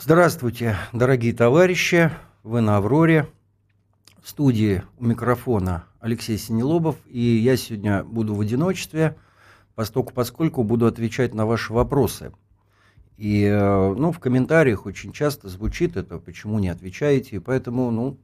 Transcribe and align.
Здравствуйте, 0.00 0.76
дорогие 0.92 1.34
товарищи. 1.34 2.12
Вы 2.44 2.60
на 2.60 2.76
«Авроре». 2.76 3.26
В 4.22 4.28
студии 4.28 4.84
у 4.96 5.04
микрофона 5.04 5.86
Алексей 5.98 6.38
Синелобов. 6.38 6.94
И 7.08 7.18
я 7.20 7.56
сегодня 7.56 8.04
буду 8.04 8.36
в 8.36 8.40
одиночестве, 8.40 9.16
поскольку, 9.74 10.12
поскольку 10.12 10.62
буду 10.62 10.86
отвечать 10.86 11.34
на 11.34 11.46
ваши 11.46 11.72
вопросы. 11.72 12.32
И 13.16 13.42
э, 13.42 13.94
ну, 13.94 14.12
в 14.12 14.20
комментариях 14.20 14.86
очень 14.86 15.10
часто 15.10 15.48
звучит 15.48 15.96
это, 15.96 16.18
почему 16.18 16.60
не 16.60 16.68
отвечаете. 16.68 17.40
Поэтому 17.40 17.90
ну, 17.90 18.20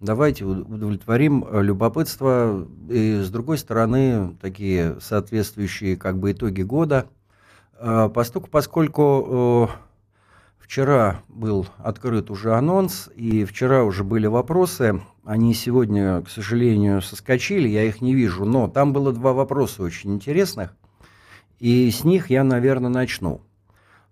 давайте 0.00 0.44
удовлетворим 0.44 1.46
э, 1.48 1.62
любопытство. 1.62 2.68
И 2.90 3.22
с 3.22 3.30
другой 3.30 3.56
стороны, 3.56 4.36
такие 4.42 5.00
соответствующие 5.00 5.96
как 5.96 6.18
бы 6.18 6.32
итоги 6.32 6.60
года. 6.60 7.06
Э, 7.78 8.10
поскольку, 8.12 8.50
поскольку 8.50 9.70
Вчера 10.66 11.22
был 11.28 11.68
открыт 11.78 12.28
уже 12.28 12.56
анонс, 12.56 13.08
и 13.14 13.44
вчера 13.44 13.84
уже 13.84 14.02
были 14.02 14.26
вопросы. 14.26 15.00
Они 15.24 15.54
сегодня, 15.54 16.22
к 16.22 16.28
сожалению, 16.28 17.02
соскочили, 17.02 17.68
я 17.68 17.84
их 17.84 18.00
не 18.00 18.16
вижу. 18.16 18.44
Но 18.44 18.66
там 18.66 18.92
было 18.92 19.12
два 19.12 19.32
вопроса 19.32 19.84
очень 19.84 20.14
интересных, 20.14 20.74
и 21.60 21.88
с 21.88 22.02
них 22.02 22.30
я, 22.30 22.42
наверное, 22.42 22.90
начну. 22.90 23.42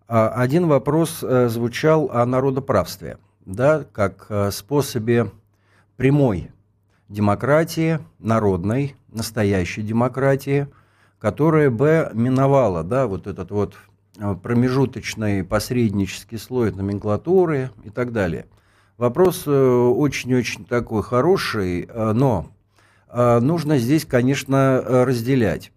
А, 0.06 0.28
один 0.28 0.68
вопрос 0.68 1.24
э, 1.24 1.48
звучал 1.48 2.08
о 2.12 2.24
народоправстве, 2.24 3.18
да, 3.44 3.84
как 3.92 4.26
э, 4.28 4.52
способе 4.52 5.32
прямой 5.96 6.52
демократии, 7.08 7.98
народной, 8.20 8.94
настоящей 9.08 9.82
демократии, 9.82 10.68
которая 11.18 11.70
бы 11.70 12.12
миновала, 12.14 12.84
да, 12.84 13.08
вот 13.08 13.26
этот 13.26 13.50
вот 13.50 13.74
промежуточный 14.42 15.44
посреднический 15.44 16.38
слой 16.38 16.70
номенклатуры 16.72 17.70
и 17.84 17.90
так 17.90 18.12
далее. 18.12 18.46
Вопрос 18.96 19.42
э, 19.46 19.50
очень-очень 19.50 20.64
такой 20.64 21.02
хороший, 21.02 21.88
э, 21.88 22.12
но 22.12 22.48
нужно 23.12 23.78
здесь, 23.78 24.04
конечно, 24.04 24.82
разделять. 24.84 25.70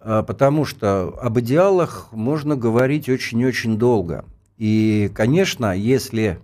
Потому 0.00 0.64
что 0.64 1.16
об 1.22 1.38
идеалах 1.38 2.08
можно 2.10 2.56
говорить 2.56 3.08
очень-очень 3.08 3.78
долго. 3.78 4.24
И, 4.56 5.08
конечно, 5.14 5.76
если 5.76 6.40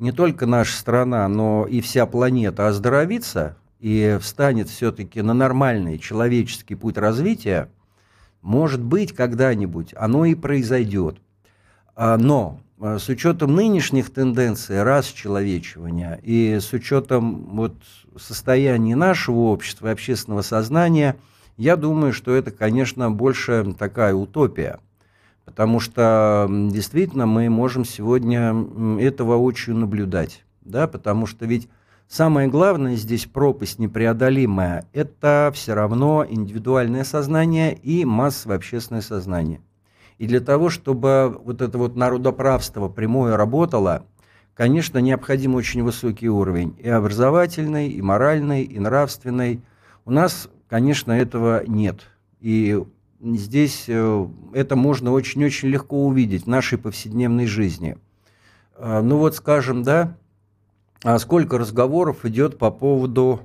не 0.00 0.10
только 0.10 0.46
наша 0.46 0.76
страна, 0.76 1.28
но 1.28 1.68
и 1.68 1.80
вся 1.80 2.06
планета 2.06 2.66
оздоровится 2.66 3.56
и 3.78 4.18
встанет 4.20 4.68
все-таки 4.68 5.22
на 5.22 5.34
нормальный 5.34 5.98
человеческий 5.98 6.74
путь 6.74 6.98
развития– 6.98 7.68
может 8.42 8.82
быть, 8.82 9.14
когда-нибудь 9.14 9.94
оно 9.96 10.24
и 10.24 10.34
произойдет. 10.34 11.18
А, 11.94 12.16
но 12.16 12.60
а, 12.80 12.98
с 12.98 13.08
учетом 13.08 13.54
нынешних 13.54 14.10
тенденций 14.10 14.82
расчеловечивания 14.82 16.20
и 16.22 16.58
с 16.60 16.72
учетом 16.72 17.46
вот 17.52 17.74
состояния 18.16 18.96
нашего 18.96 19.40
общества 19.40 19.88
и 19.88 19.92
общественного 19.92 20.42
сознания, 20.42 21.16
я 21.56 21.76
думаю, 21.76 22.12
что 22.12 22.34
это, 22.34 22.50
конечно, 22.50 23.10
больше 23.10 23.74
такая 23.78 24.14
утопия. 24.14 24.80
Потому 25.44 25.80
что 25.80 26.46
действительно 26.48 27.26
мы 27.26 27.50
можем 27.50 27.84
сегодня 27.84 28.54
этого 29.00 29.36
очень 29.36 29.74
наблюдать. 29.74 30.44
Да? 30.62 30.86
Потому 30.86 31.26
что 31.26 31.44
ведь 31.44 31.68
Самое 32.10 32.48
главное 32.48 32.96
здесь 32.96 33.26
пропасть 33.26 33.78
непреодолимая– 33.78 34.84
это 34.92 35.52
все 35.54 35.74
равно 35.74 36.26
индивидуальное 36.28 37.04
сознание 37.04 37.72
и 37.72 38.04
массовое 38.04 38.56
общественное 38.56 39.00
сознание. 39.00 39.60
И 40.18 40.26
для 40.26 40.40
того, 40.40 40.70
чтобы 40.70 41.40
вот 41.44 41.62
это 41.62 41.78
вот 41.78 41.94
народоправство 41.94 42.88
прямое 42.88 43.36
работало, 43.36 44.06
конечно, 44.54 44.98
необходим 44.98 45.54
очень 45.54 45.84
высокий 45.84 46.28
уровень 46.28 46.74
и 46.80 46.88
образовательный, 46.88 47.90
и 47.90 48.02
моральный, 48.02 48.64
и 48.64 48.80
нравственный. 48.80 49.62
У 50.04 50.10
нас, 50.10 50.48
конечно, 50.68 51.12
этого 51.12 51.62
нет. 51.64 52.00
И 52.40 52.82
здесь 53.22 53.84
э, 53.86 54.26
это 54.52 54.74
можно 54.74 55.12
очень-очень 55.12 55.68
легко 55.68 56.04
увидеть 56.04 56.42
в 56.42 56.48
нашей 56.48 56.76
повседневной 56.76 57.46
жизни. 57.46 57.96
Э, 58.74 59.00
ну 59.00 59.18
вот, 59.18 59.36
скажем, 59.36 59.84
да, 59.84 60.16
сколько 61.18 61.58
разговоров 61.58 62.24
идет 62.24 62.58
по 62.58 62.70
поводу 62.70 63.40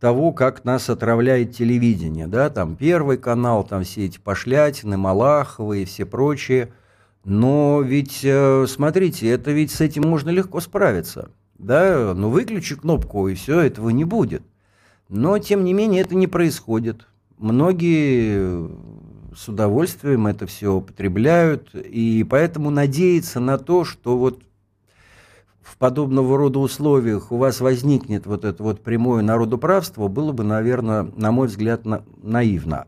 того, 0.00 0.32
как 0.32 0.64
нас 0.64 0.90
отравляет 0.90 1.56
телевидение, 1.56 2.26
да, 2.26 2.50
там 2.50 2.76
Первый 2.76 3.16
канал, 3.16 3.64
там 3.64 3.84
все 3.84 4.04
эти 4.04 4.18
пошлятины, 4.18 4.96
Малаховы 4.96 5.82
и 5.82 5.84
все 5.84 6.04
прочие. 6.04 6.72
Но 7.24 7.80
ведь, 7.80 8.20
э, 8.22 8.66
смотрите, 8.68 9.28
это 9.30 9.50
ведь 9.50 9.70
с 9.70 9.80
этим 9.80 10.02
можно 10.02 10.28
легко 10.28 10.60
справиться, 10.60 11.30
да, 11.58 12.12
ну 12.14 12.28
выключи 12.28 12.76
кнопку 12.76 13.28
и 13.28 13.34
все, 13.34 13.60
этого 13.60 13.88
не 13.88 14.04
будет. 14.04 14.42
Но, 15.08 15.38
тем 15.38 15.64
не 15.64 15.72
менее, 15.72 16.02
это 16.02 16.14
не 16.14 16.26
происходит. 16.26 17.06
Многие 17.38 18.68
с 19.34 19.48
удовольствием 19.48 20.26
это 20.26 20.46
все 20.46 20.74
употребляют, 20.74 21.74
и 21.74 22.26
поэтому 22.28 22.70
надеяться 22.70 23.40
на 23.40 23.58
то, 23.58 23.84
что 23.84 24.16
вот 24.18 24.42
в 25.64 25.78
подобного 25.78 26.36
рода 26.36 26.58
условиях 26.58 27.32
у 27.32 27.38
вас 27.38 27.60
возникнет 27.60 28.26
вот 28.26 28.44
это 28.44 28.62
вот 28.62 28.82
прямое 28.82 29.22
народуправство, 29.22 30.08
было 30.08 30.32
бы, 30.32 30.44
наверное, 30.44 31.08
на 31.16 31.32
мой 31.32 31.48
взгляд, 31.48 31.86
на, 31.86 32.04
наивно. 32.22 32.86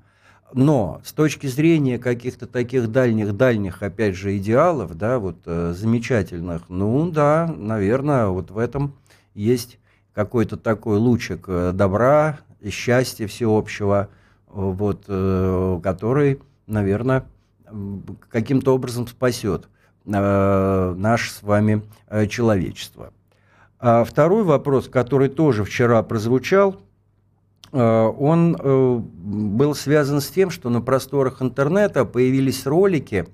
Но 0.53 1.01
с 1.03 1.13
точки 1.13 1.47
зрения 1.47 1.99
каких-то 1.99 2.47
таких 2.47 2.93
дальних-дальних, 2.93 3.83
опять 3.83 4.15
же, 4.15 4.37
идеалов, 4.37 4.97
да, 4.97 5.19
вот 5.19 5.39
э, 5.47 5.73
замечательных, 5.75 6.69
ну 6.69 7.11
да, 7.11 7.53
наверное, 7.57 8.29
вот 8.29 8.51
в 8.51 8.59
этом 8.59 8.95
есть 9.35 9.79
какой-то 10.15 10.57
такой 10.57 10.99
лучик 10.99 11.47
э, 11.49 11.73
добра, 11.73 12.39
счастья 12.71 13.27
всеобщего, 13.27 14.11
вот, 14.49 15.05
э, 15.09 15.81
который, 15.83 16.41
наверное, 16.67 17.25
каким-то 18.31 18.75
образом 18.75 19.07
спасет 19.07 19.69
Э, 20.07 20.95
наше 20.97 21.33
с 21.33 21.43
вами 21.43 21.83
э, 22.09 22.27
человечество. 22.27 23.13
А 23.81 24.05
второй 24.05 24.45
вопрос, 24.45 24.89
который 24.89 25.29
тоже 25.29 25.65
вчера 25.65 26.01
прозвучал, 26.05 26.77
э, 27.73 27.79
он 27.79 28.57
был 28.57 29.75
связан 29.75 30.21
с 30.21 30.29
тем, 30.29 30.51
что 30.51 30.71
на 30.71 30.81
просторах 30.81 31.43
интернета 31.43 32.05
появились 32.05 32.67
ролики, 32.67 33.27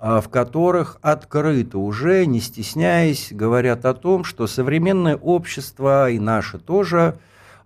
в 0.00 0.28
которых 0.30 0.98
открыто 1.02 1.78
уже, 1.78 2.24
не 2.26 2.38
стесняясь, 2.38 3.32
говорят 3.32 3.84
о 3.84 3.94
том, 3.94 4.22
что 4.22 4.46
современное 4.46 5.16
общество 5.16 6.08
и 6.08 6.20
наше 6.20 6.58
тоже, 6.58 7.18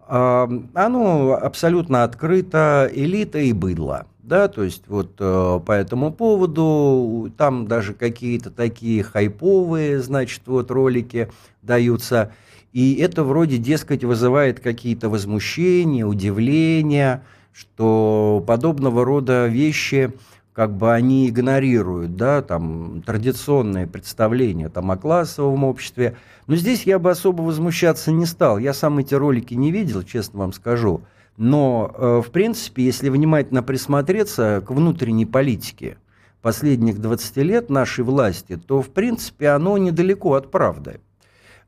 оно 0.09 1.39
абсолютно 1.39 2.05
открыто 2.05 2.91
элита 2.91 3.39
и 3.39 3.53
быдло 3.53 4.07
да, 4.23 4.49
то 4.49 4.63
есть 4.63 4.85
вот 4.87 5.17
э, 5.19 5.61
по 5.67 5.73
этому 5.73 6.13
поводу 6.13 7.33
там 7.37 7.67
даже 7.67 7.93
какие-то 7.93 8.51
такие 8.51 9.03
хайповые, 9.03 10.01
значит, 10.01 10.43
вот 10.47 10.71
ролики 10.71 11.29
даются, 11.63 12.33
и 12.73 12.95
это 12.95 13.25
вроде, 13.25 13.59
дескать, 13.59 14.05
вызывает 14.05 14.61
какие-то 14.61 15.09
возмущения, 15.09 16.07
удивления, 16.07 17.25
что 17.53 18.43
подобного 18.47 19.05
рода 19.05 19.47
вещи 19.47 20.13
как 20.53 20.77
бы 20.77 20.93
они 20.93 21.29
игнорируют, 21.29 22.17
да, 22.17 22.43
там, 22.43 23.03
традиционные 23.03 23.87
представления 23.87 24.69
там, 24.69 24.91
о 24.91 24.97
классовом 24.97 25.65
обществе. 25.65 26.17
Но 26.47 26.57
здесь 26.57 26.85
я 26.85 26.99
бы 26.99 27.11
особо 27.11 27.43
возмущаться 27.43 28.13
не 28.13 28.27
стал. 28.27 28.59
Я 28.59 28.75
сам 28.75 28.99
эти 28.99 29.15
ролики 29.15 29.55
не 29.55 29.73
видел, 29.73 30.03
честно 30.03 30.41
вам 30.41 30.53
скажу. 30.53 31.03
Но, 31.37 31.95
э, 31.95 32.23
в 32.25 32.31
принципе, 32.31 32.85
если 32.85 33.09
внимательно 33.09 33.63
присмотреться 33.63 34.63
к 34.67 34.71
внутренней 34.71 35.27
политике 35.27 35.97
последних 36.43 37.01
20 37.01 37.37
лет 37.39 37.71
нашей 37.71 38.05
власти, 38.05 38.57
то, 38.57 38.83
в 38.83 38.91
принципе, 38.91 39.49
оно 39.49 39.79
недалеко 39.79 40.35
от 40.35 40.51
правды. 40.51 41.01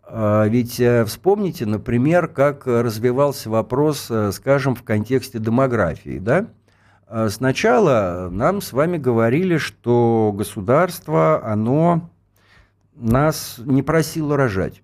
А, 0.07 0.47
ведь 0.47 0.79
э, 0.81 1.05
вспомните, 1.05 1.65
например, 1.65 2.29
как 2.29 2.67
развивался 2.67 3.49
вопрос, 3.49 4.09
э, 4.11 4.33
скажем, 4.33 4.75
в 4.75 4.83
контексте 4.83 5.39
демографии. 5.39 6.19
Да? 6.19 6.47
А, 7.07 7.31
сначала 7.31 8.29
нам 8.31 8.61
с 8.61 8.73
вами 8.73 8.99
говорили, 8.99 9.57
что 9.57 10.33
государство, 10.37 11.43
оно 11.45 12.11
нас 12.95 13.57
не 13.59 13.83
просило 13.83 14.37
рожать. 14.37 14.84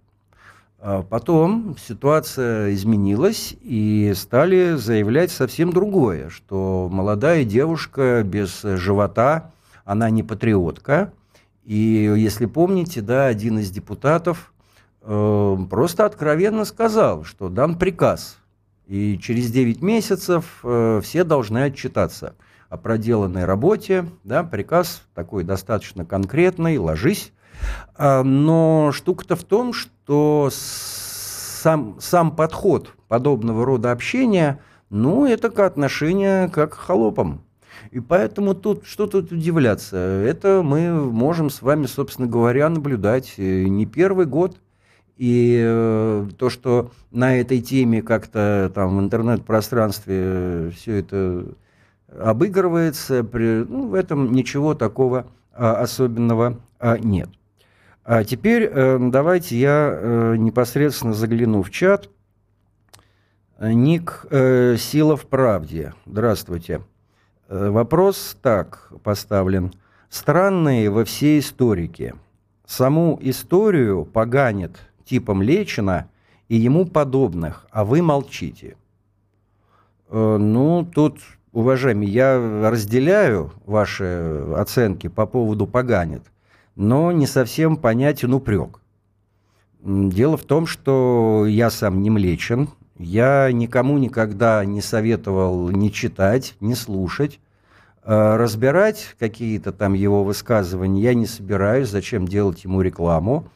А 0.82 1.02
потом 1.02 1.76
ситуация 1.78 2.72
изменилась, 2.72 3.54
и 3.60 4.14
стали 4.16 4.76
заявлять 4.76 5.30
совсем 5.30 5.74
другое, 5.74 6.30
что 6.30 6.88
молодая 6.90 7.44
девушка 7.44 8.22
без 8.24 8.62
живота, 8.62 9.52
она 9.84 10.08
не 10.08 10.22
патриотка. 10.22 11.12
И 11.66 11.76
если 12.16 12.46
помните, 12.46 13.02
да, 13.02 13.26
один 13.26 13.58
из 13.58 13.70
депутатов 13.70 14.54
э, 15.02 15.56
просто 15.68 16.06
откровенно 16.06 16.64
сказал, 16.64 17.24
что 17.24 17.50
дан 17.50 17.78
приказ, 17.78 18.38
и 18.86 19.18
через 19.18 19.50
9 19.50 19.82
месяцев 19.82 20.60
э, 20.64 21.02
все 21.04 21.24
должны 21.24 21.64
отчитаться 21.64 22.34
о 22.70 22.78
проделанной 22.78 23.44
работе. 23.44 24.06
Да, 24.24 24.44
приказ 24.44 25.02
такой 25.14 25.44
достаточно 25.44 26.06
конкретный, 26.06 26.78
ложись 26.78 27.32
А, 27.96 28.22
но 28.22 28.90
штука-то 28.92 29.36
в 29.36 29.44
том, 29.44 29.72
что 29.72 29.90
сам, 30.52 31.96
сам 32.00 32.34
подход 32.34 32.94
подобного 33.08 33.64
рода 33.64 33.92
общения, 33.92 34.60
ну, 34.88 35.26
это 35.26 35.48
отношение 35.66 36.48
как 36.48 36.72
к 36.72 36.78
холопам. 36.78 37.42
И 37.90 38.00
поэтому 38.00 38.54
тут 38.54 38.84
что 38.84 39.06
тут 39.06 39.32
удивляться? 39.32 39.96
Это 39.96 40.62
мы 40.64 40.92
можем 40.92 41.50
с 41.50 41.62
вами, 41.62 41.86
собственно 41.86 42.28
говоря, 42.28 42.68
наблюдать 42.68 43.34
э, 43.36 43.64
не 43.64 43.86
первый 43.86 44.26
год. 44.26 44.56
И 45.16 45.60
э, 45.62 46.28
то, 46.38 46.50
что 46.50 46.92
на 47.10 47.36
этой 47.36 47.60
теме 47.60 48.02
как-то 48.02 48.70
там 48.74 48.96
в 48.96 49.00
интернет-пространстве 49.00 50.72
все 50.74 50.96
это 50.96 51.46
обыгрывается, 52.18 53.22
при, 53.22 53.64
ну, 53.64 53.88
в 53.88 53.94
этом 53.94 54.32
ничего 54.32 54.74
такого 54.74 55.26
а, 55.52 55.80
особенного 55.80 56.58
а, 56.78 56.98
нет. 56.98 57.28
А 58.04 58.24
теперь 58.24 58.64
э, 58.64 58.98
давайте 58.98 59.58
я 59.58 59.92
э, 59.92 60.36
непосредственно 60.36 61.12
загляну 61.12 61.62
в 61.62 61.70
чат. 61.70 62.08
Ник 63.60 64.24
э, 64.30 64.76
Сила 64.78 65.16
в 65.16 65.26
правде. 65.26 65.92
Здравствуйте. 66.06 66.80
Э, 67.48 67.68
вопрос 67.68 68.36
так 68.40 68.90
поставлен. 69.02 69.72
Странные 70.08 70.90
во 70.90 71.04
все 71.04 71.38
историки. 71.38 72.14
Саму 72.64 73.18
историю 73.20 74.04
поганит 74.04 74.78
типом 75.04 75.42
Лечина 75.42 76.08
и 76.48 76.56
ему 76.56 76.86
подобных, 76.86 77.66
а 77.70 77.84
вы 77.84 78.00
молчите. 78.00 78.76
Ну, 80.10 80.88
тут, 80.92 81.18
уважаемые, 81.52 82.10
я 82.10 82.70
разделяю 82.70 83.52
ваши 83.66 84.44
оценки 84.56 85.08
по 85.08 85.26
поводу 85.26 85.68
поганит, 85.68 86.22
но 86.80 87.12
не 87.12 87.26
совсем 87.26 87.76
понятен 87.76 88.32
упрек. 88.32 88.80
Дело 89.82 90.38
в 90.38 90.44
том, 90.44 90.66
что 90.66 91.44
я 91.46 91.68
сам 91.68 92.00
не 92.00 92.08
млечен, 92.08 92.70
я 92.96 93.52
никому 93.52 93.98
никогда 93.98 94.64
не 94.64 94.80
советовал 94.80 95.68
ни 95.68 95.90
читать, 95.90 96.56
ни 96.60 96.72
слушать. 96.72 97.38
А 98.02 98.38
разбирать 98.38 99.14
какие-то 99.18 99.72
там 99.72 99.92
его 99.92 100.24
высказывания 100.24 101.02
я 101.02 101.12
не 101.12 101.26
собираюсь, 101.26 101.90
зачем 101.90 102.26
делать 102.26 102.64
ему 102.64 102.80
рекламу. 102.80 103.48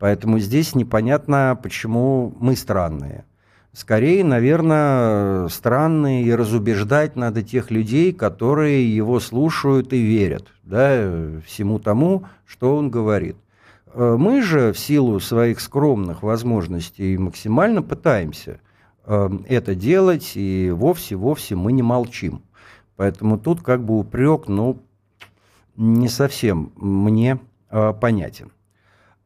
Поэтому 0.00 0.40
здесь 0.40 0.74
непонятно, 0.74 1.56
почему 1.62 2.34
мы 2.40 2.56
странные. 2.56 3.24
Скорее, 3.72 4.22
наверное, 4.22 5.48
странные 5.48 6.24
и 6.24 6.34
разубеждать 6.34 7.16
надо 7.16 7.42
тех 7.42 7.70
людей, 7.70 8.12
которые 8.12 8.94
его 8.94 9.18
слушают 9.18 9.92
и 9.92 10.02
верят 10.02 10.48
да, 10.62 11.40
всему 11.46 11.78
тому, 11.78 12.24
что 12.44 12.76
он 12.76 12.90
говорит. 12.90 13.36
Э, 13.94 14.16
мы 14.18 14.42
же 14.42 14.72
в 14.72 14.78
силу 14.78 15.20
своих 15.20 15.60
скромных 15.60 16.22
возможностей 16.22 17.16
максимально 17.16 17.82
пытаемся– 17.82 18.60
Эм, 19.04 19.44
это 19.48 19.74
делать, 19.74 20.32
и 20.36 20.70
вовсе-вовсе 20.70 21.56
мы 21.56 21.72
не 21.72 21.82
молчим. 21.82 22.42
Поэтому 22.96 23.38
тут 23.38 23.62
как 23.62 23.84
бы 23.84 23.98
упрек, 23.98 24.46
ну, 24.46 24.78
не 25.76 26.08
совсем 26.08 26.72
мне 26.76 27.40
э, 27.70 27.92
понятен. 28.00 28.52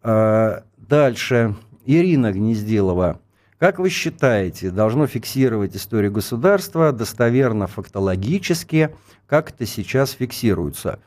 Э, 0.02 0.62
дальше. 0.78 1.56
Ирина 1.84 2.32
Гнездилова. 2.32 3.20
Как 3.58 3.78
вы 3.78 3.88
считаете, 3.88 4.70
должно 4.70 5.06
фиксировать 5.06 5.74
историю 5.74 6.12
государства 6.12 6.92
достоверно 6.92 7.66
фактологически? 7.66 8.94
Как 9.26 9.50
это 9.50 9.64
сейчас 9.64 10.10
фиксируется? 10.10 10.98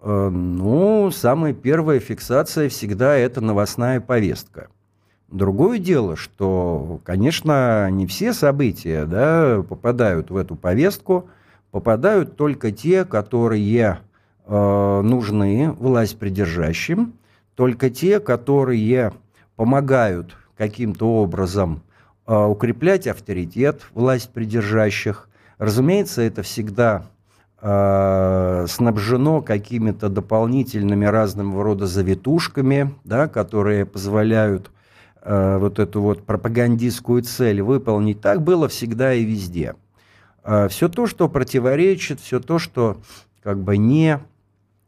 Э, 0.00 0.28
ну, 0.28 1.12
самая 1.12 1.52
первая 1.52 2.00
фиксация 2.00 2.68
всегда 2.68 3.14
это 3.14 3.40
новостная 3.40 4.00
повестка. 4.00 4.68
Другое 5.28 5.78
дело, 5.78 6.16
что, 6.16 7.00
конечно, 7.04 7.88
не 7.88 8.08
все 8.08 8.32
события 8.32 9.06
да, 9.06 9.62
попадают 9.62 10.28
в 10.30 10.36
эту 10.36 10.56
повестку, 10.56 11.28
попадают 11.70 12.36
только 12.36 12.72
те, 12.72 13.04
которые 13.04 14.00
э, 14.46 15.00
нужны 15.04 15.70
власть 15.70 16.18
придержащим, 16.18 17.12
только 17.54 17.90
те, 17.90 18.18
которые 18.18 19.12
помогают 19.54 20.36
каким-то 20.56 21.22
образом 21.22 21.82
укреплять 22.36 23.06
авторитет 23.06 23.82
власть 23.94 24.30
придержащих. 24.30 25.28
Разумеется, 25.58 26.22
это 26.22 26.42
всегда 26.42 27.04
э, 27.60 28.66
снабжено 28.68 29.42
какими-то 29.42 30.08
дополнительными 30.08 31.04
разного 31.04 31.62
рода 31.62 31.86
завитушками, 31.86 32.94
да, 33.04 33.28
которые 33.28 33.86
позволяют 33.86 34.70
Э, 35.24 35.58
вот 35.58 35.78
эту 35.78 36.02
вот 36.02 36.24
пропагандистскую 36.24 37.22
цель 37.22 37.62
выполнить, 37.62 38.20
так 38.20 38.42
было 38.42 38.68
всегда 38.68 39.14
и 39.14 39.24
везде. 39.24 39.74
Все 40.68 40.88
то, 40.88 41.06
что 41.06 41.28
противоречит, 41.28 42.18
все 42.18 42.40
то, 42.40 42.58
что 42.58 42.96
как 43.44 43.62
бы 43.62 43.76
не, 43.76 44.18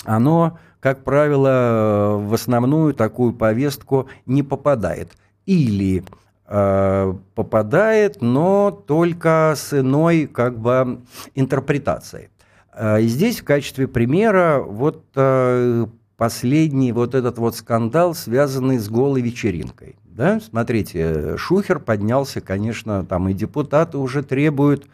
оно, 0.05 0.59
как 0.81 1.05
правило, 1.05 2.17
в 2.19 2.35
основную 2.35 2.93
такую 2.93 3.35
повестку 3.35 4.09
не 4.27 4.43
попадает. 4.43 5.13
Или 5.47 6.03
попадает, 6.47 8.21
но 8.21 8.71
только 8.71 9.55
с 9.57 9.73
иной 9.73 10.27
как 10.27 10.59
бы 10.59 11.01
интерпретацией. 11.35 12.29
Э, 12.75 13.01
и 13.01 13.07
здесь 13.07 13.41
в 13.41 13.45
качестве 13.45 13.89
примера 13.89 14.61
вот 14.61 15.05
э, 15.15 15.87
последний 16.17 16.93
вот 16.93 17.15
этот 17.15 17.39
вот 17.39 17.57
скандал, 17.57 18.15
связанный 18.15 18.79
с 18.79 18.89
голой 18.89 19.23
вечеринкой. 19.23 19.97
Да? 20.05 20.41
Смотрите, 20.41 21.37
Шухер 21.37 21.81
поднялся, 21.81 22.41
конечно, 22.41 23.05
там 23.05 23.29
и 23.29 23.33
депутаты 23.33 23.99
уже 23.99 24.23
требуют, 24.23 24.87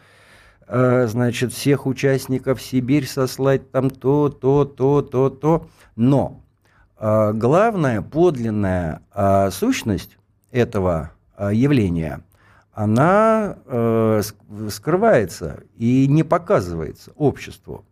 э, 0.67 1.07
значит, 1.07 1.53
всех 1.53 1.85
участников 1.85 2.61
Сибирь 2.61 3.07
сослать 3.07 3.71
там 3.71 3.89
то, 3.89 4.29
то, 4.29 4.65
то, 4.65 5.01
то, 5.01 5.29
то. 5.29 5.67
Но 5.95 6.41
э, 6.97 7.33
главная 7.33 8.01
подлинная 8.01 9.01
э, 9.13 9.49
сущность 9.51 10.17
этого 10.51 11.11
э, 11.41 11.53
явления, 11.53 12.21
она 12.73 13.57
э, 13.65 14.21
скрывается 14.69 15.63
и 15.75 16.07
не 16.07 16.23
показывается 16.23 17.11
обществу. 17.15 17.85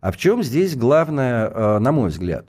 А 0.00 0.10
в 0.10 0.16
чем 0.16 0.42
здесь 0.42 0.76
главное, 0.76 1.48
э, 1.48 1.78
на 1.78 1.92
мой 1.92 2.10
взгляд? 2.10 2.46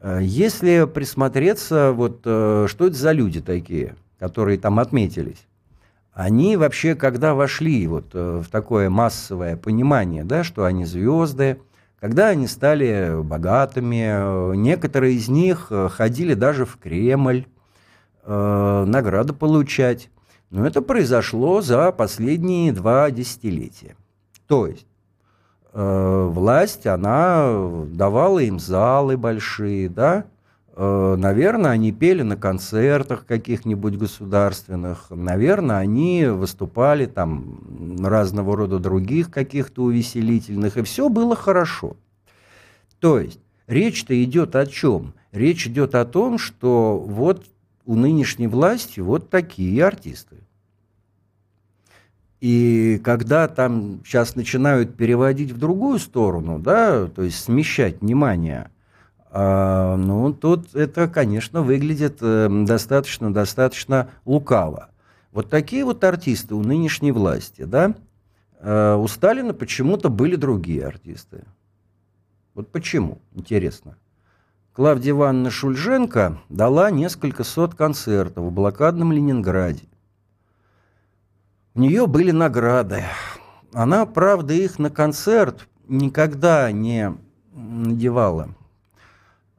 Э, 0.00 0.18
если 0.22 0.86
присмотреться, 0.92 1.92
вот 1.92 2.22
э, 2.24 2.66
что 2.68 2.86
это 2.86 2.96
за 2.96 3.12
люди 3.12 3.40
такие, 3.40 3.96
которые 4.18 4.58
там 4.58 4.78
отметились? 4.78 5.46
Они 6.12 6.56
вообще, 6.56 6.94
когда 6.94 7.34
вошли 7.34 7.86
вот 7.86 8.10
э, 8.14 8.42
в 8.44 8.50
такое 8.50 8.90
массовое 8.90 9.56
понимание, 9.56 10.24
да, 10.24 10.44
что 10.44 10.64
они 10.64 10.84
звезды, 10.84 11.58
когда 11.98 12.28
они 12.28 12.46
стали 12.46 13.22
богатыми, 13.22 14.54
некоторые 14.56 15.14
из 15.14 15.28
них 15.28 15.72
ходили 15.92 16.34
даже 16.34 16.66
в 16.66 16.76
Кремль, 16.76 17.46
э, 18.24 18.84
награды 18.86 19.32
получать. 19.32 20.10
Но 20.50 20.66
это 20.66 20.82
произошло 20.82 21.60
за 21.60 21.90
последние 21.92 22.72
два 22.72 23.10
десятилетия. 23.10 23.96
То 24.46 24.66
есть 24.66 24.86
Э, 25.76 26.30
власть, 26.32 26.86
она 26.86 27.68
давала 27.88 28.38
им 28.38 28.60
залы 28.60 29.16
большие, 29.16 29.88
да, 29.88 30.24
э, 30.76 31.16
Наверное, 31.18 31.72
они 31.72 31.90
пели 31.90 32.22
на 32.22 32.36
концертах 32.36 33.26
каких-нибудь 33.26 33.96
государственных. 33.96 35.06
Наверное, 35.10 35.78
они 35.78 36.26
выступали 36.26 37.06
там 37.06 37.58
разного 38.04 38.56
рода 38.56 38.78
других 38.78 39.32
каких-то 39.32 39.82
увеселительных. 39.82 40.76
И 40.76 40.82
все 40.82 41.08
было 41.08 41.34
хорошо. 41.34 41.96
То 43.00 43.18
есть 43.18 43.40
речь-то 43.66 44.22
идет 44.22 44.54
о 44.54 44.66
чем? 44.66 45.14
Речь 45.32 45.66
идет 45.66 45.96
о 45.96 46.04
том, 46.04 46.38
что 46.38 46.98
вот 46.98 47.46
у 47.84 47.96
нынешней 47.96 48.46
власти 48.46 49.00
вот 49.00 49.30
такие 49.30 49.84
артисты. 49.84 50.36
И 52.40 53.00
когда 53.02 53.48
там 53.48 54.02
сейчас 54.04 54.36
начинают 54.36 54.96
переводить 54.96 55.50
в 55.50 55.58
другую 55.58 55.98
сторону, 55.98 56.58
да, 56.58 57.06
то 57.06 57.22
есть 57.22 57.42
смещать 57.42 58.02
внимание, 58.02 58.70
э, 59.30 59.96
ну, 59.96 60.32
тут 60.34 60.74
это, 60.74 61.08
конечно, 61.08 61.62
выглядит 61.62 62.18
достаточно-достаточно 62.20 63.94
э, 63.94 64.14
лукаво. 64.26 64.90
Вот 65.32 65.48
такие 65.48 65.84
вот 65.84 66.04
артисты 66.04 66.54
у 66.54 66.62
нынешней 66.62 67.12
власти, 67.12 67.62
да, 67.62 67.94
э, 68.60 68.94
у 68.94 69.08
Сталина 69.08 69.54
почему-то 69.54 70.10
были 70.10 70.36
другие 70.36 70.86
артисты. 70.86 71.44
Вот 72.54 72.70
почему, 72.70 73.22
интересно. 73.32 73.96
Клавдия 74.74 75.12
Ивановна 75.12 75.50
Шульженко 75.50 76.38
дала 76.48 76.90
несколько 76.90 77.44
сот 77.44 77.76
концертов 77.76 78.46
в 78.46 78.50
блокадном 78.50 79.12
Ленинграде. 79.12 79.84
У 81.74 81.80
нее 81.80 82.08
были 82.08 82.32
награды. 82.32 83.04
Она, 83.72 84.04
правда, 84.04 84.52
их 84.52 84.80
на 84.80 84.90
концерт 84.90 85.68
никогда 85.86 86.72
не 86.72 87.16
надевала. 87.52 88.48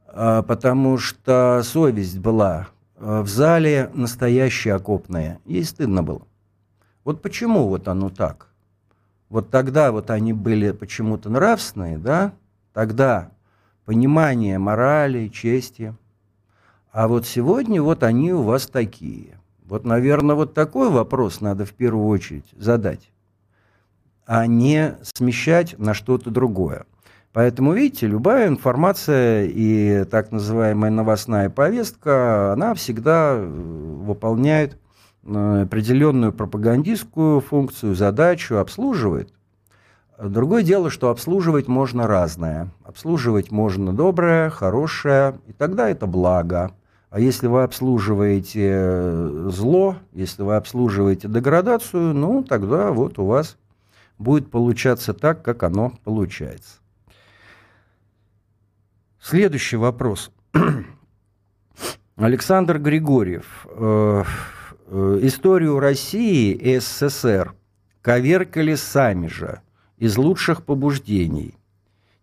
а, 0.08 0.42
потому 0.42 0.98
что 0.98 1.62
совесть 1.64 2.18
была 2.18 2.68
а, 2.96 3.22
в 3.22 3.28
зале 3.28 3.90
настоящая 3.94 4.74
окопная. 4.74 5.40
Ей 5.46 5.64
стыдно 5.64 6.02
было. 6.02 6.26
Вот 7.04 7.22
почему 7.22 7.68
вот 7.68 7.88
оно 7.88 8.10
так? 8.10 8.48
Вот 9.30 9.48
тогда 9.50 9.92
вот 9.92 10.10
они 10.10 10.34
были 10.34 10.72
почему-то 10.72 11.30
нравственные, 11.30 11.96
да? 11.96 12.32
Тогда 12.74 13.30
понимание 13.86 14.58
морали, 14.58 15.28
чести. 15.28 15.94
А 16.92 17.08
вот 17.08 17.26
сегодня 17.26 17.80
вот 17.80 18.02
они 18.02 18.32
у 18.34 18.42
вас 18.42 18.66
такие. 18.66 19.38
Вот, 19.64 19.84
наверное, 19.84 20.36
вот 20.36 20.52
такой 20.52 20.90
вопрос 20.90 21.40
надо 21.40 21.64
в 21.64 21.72
первую 21.72 22.06
очередь 22.06 22.46
задать, 22.56 23.10
а 24.26 24.46
не 24.46 24.96
смещать 25.02 25.78
на 25.78 25.94
что-то 25.94 26.30
другое. 26.30 26.84
Поэтому, 27.32 27.74
видите, 27.74 28.06
любая 28.06 28.48
информация 28.48 29.44
и 29.44 30.04
так 30.04 30.32
называемая 30.32 30.90
новостная 30.90 31.50
повестка, 31.50 32.52
она 32.54 32.72
всегда 32.74 33.34
э, 33.34 33.44
выполняет 33.44 34.78
э, 35.22 35.62
определенную 35.64 36.32
пропагандистскую 36.32 37.40
функцию, 37.40 37.94
задачу, 37.94 38.56
обслуживает. 38.56 39.35
Другое 40.18 40.62
дело, 40.62 40.90
что 40.90 41.10
обслуживать 41.10 41.68
можно 41.68 42.06
разное. 42.06 42.70
Обслуживать 42.84 43.50
можно 43.50 43.92
доброе, 43.92 44.48
хорошее, 44.48 45.38
и 45.46 45.52
тогда 45.52 45.90
это 45.90 46.06
благо. 46.06 46.72
А 47.10 47.20
если 47.20 47.46
вы 47.46 47.62
обслуживаете 47.62 48.70
э, 48.72 49.48
зло, 49.52 49.96
если 50.12 50.42
вы 50.42 50.56
обслуживаете 50.56 51.28
деградацию, 51.28 52.14
ну, 52.14 52.42
тогда 52.42 52.92
вот 52.92 53.18
у 53.18 53.26
вас 53.26 53.58
будет 54.18 54.50
получаться 54.50 55.12
так, 55.12 55.42
как 55.42 55.62
оно 55.62 55.92
получается. 56.04 56.80
Следующий 59.20 59.76
вопрос. 59.76 60.30
Александр 62.16 62.78
Григорьев. 62.78 63.66
Э, 63.70 64.24
э, 64.86 65.18
историю 65.22 65.78
России 65.78 66.52
и 66.52 66.78
СССР 66.78 67.54
коверкали 68.02 68.74
сами 68.74 69.26
же, 69.26 69.60
из 69.98 70.16
лучших 70.16 70.64
побуждений. 70.64 71.54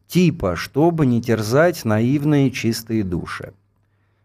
Типа, 0.08 0.56
чтобы 0.56 1.06
не 1.06 1.22
терзать 1.22 1.86
наивные 1.86 2.52
чистые 2.52 3.04
души. 3.04 3.54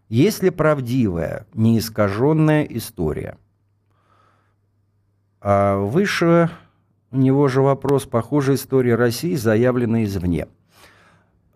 Есть 0.08 0.42
ли 0.42 0.50
правдивая, 0.50 1.46
неискаженная 1.54 2.64
история? 2.64 3.38
А 5.40 5.76
выше 5.76 6.50
у 7.10 7.16
него 7.16 7.48
же 7.48 7.62
вопрос, 7.62 8.04
похоже, 8.06 8.54
история 8.54 8.96
России 8.96 9.34
заявлена 9.34 10.04
извне– 10.04 10.48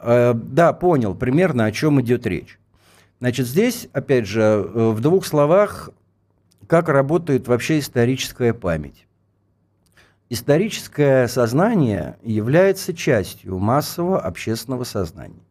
Э, 0.02 0.34
да, 0.34 0.72
понял 0.72 1.14
примерно, 1.14 1.64
о 1.64 1.72
чем 1.72 2.00
идет 2.00 2.26
речь. 2.26 2.58
Значит, 3.20 3.46
здесь, 3.46 3.88
опять 3.92 4.26
же, 4.26 4.40
э, 4.40 4.90
в 4.90 5.00
двух 5.00 5.25
словах, 5.25 5.90
как 6.66 6.88
работает 6.88 7.46
вообще 7.46 7.78
историческая 7.78 8.52
память. 8.52 9.06
Историческое 10.34 11.28
сознание 11.28 12.16
является 12.22 12.94
частью 12.94 13.58
массового 13.58 14.18
общественного 14.18 14.84
сознания. 14.84 15.42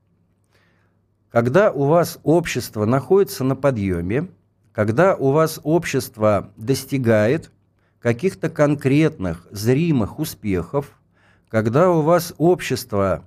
Когда 1.30 1.72
у 1.72 1.84
вас 1.84 2.18
общество 2.24 2.86
находится 2.86 3.44
на 3.44 3.56
подъеме, 3.56 4.30
когда 4.72 5.16
у 5.16 5.30
вас 5.30 5.60
общество 5.62 6.52
достигает 6.58 7.52
каких-то 8.00 8.50
конкретных 8.50 9.46
зримых 9.52 10.18
успехов, 10.18 11.00
когда 11.48 11.92
у 11.92 12.02
вас 12.02 12.34
общество 12.40 13.24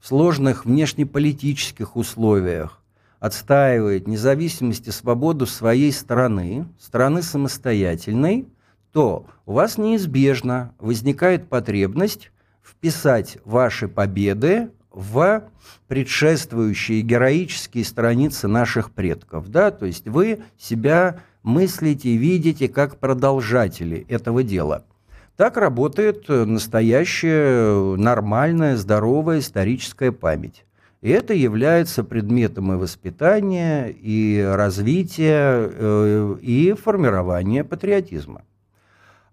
в 0.00 0.08
сложных 0.08 0.64
внешнеполитических 0.64 1.94
условиях 1.94 2.82
отстаивает 3.20 4.08
независимость 4.08 4.88
и 4.88 4.90
свободу 4.90 5.46
своей 5.46 5.92
страны, 5.92 6.66
страны 6.80 7.22
самостоятельной, 7.22 8.48
то 8.92 9.26
у 9.44 9.52
вас 9.52 9.78
неизбежно 9.78 10.74
возникает 10.78 11.48
потребность 11.48 12.30
вписать 12.62 13.38
ваши 13.44 13.88
победы 13.88 14.70
в 14.90 15.44
предшествующие 15.88 17.02
героические 17.02 17.84
страницы 17.84 18.48
наших 18.48 18.90
предков. 18.90 19.48
Да? 19.48 19.70
То 19.70 19.86
есть 19.86 20.08
вы 20.08 20.40
себя 20.58 21.20
мыслите, 21.42 22.16
видите 22.16 22.68
как 22.68 22.98
продолжатели 22.98 24.06
этого 24.08 24.42
дела– 24.42 24.84
так 25.36 25.58
работает 25.58 26.24
э, 26.28 26.44
настоящая, 26.44 27.96
нормальная, 27.96 28.76
здоровая 28.76 29.40
историческая 29.40 30.10
память. 30.10 30.64
И 31.02 31.10
это 31.10 31.34
является 31.34 32.04
предметом 32.04 32.72
и 32.72 32.76
воспитания, 32.76 33.88
и 33.88 34.40
развития, 34.42 35.70
э, 35.72 36.36
и 36.40 36.72
формирования 36.72 37.64
патриотизма. 37.64 38.42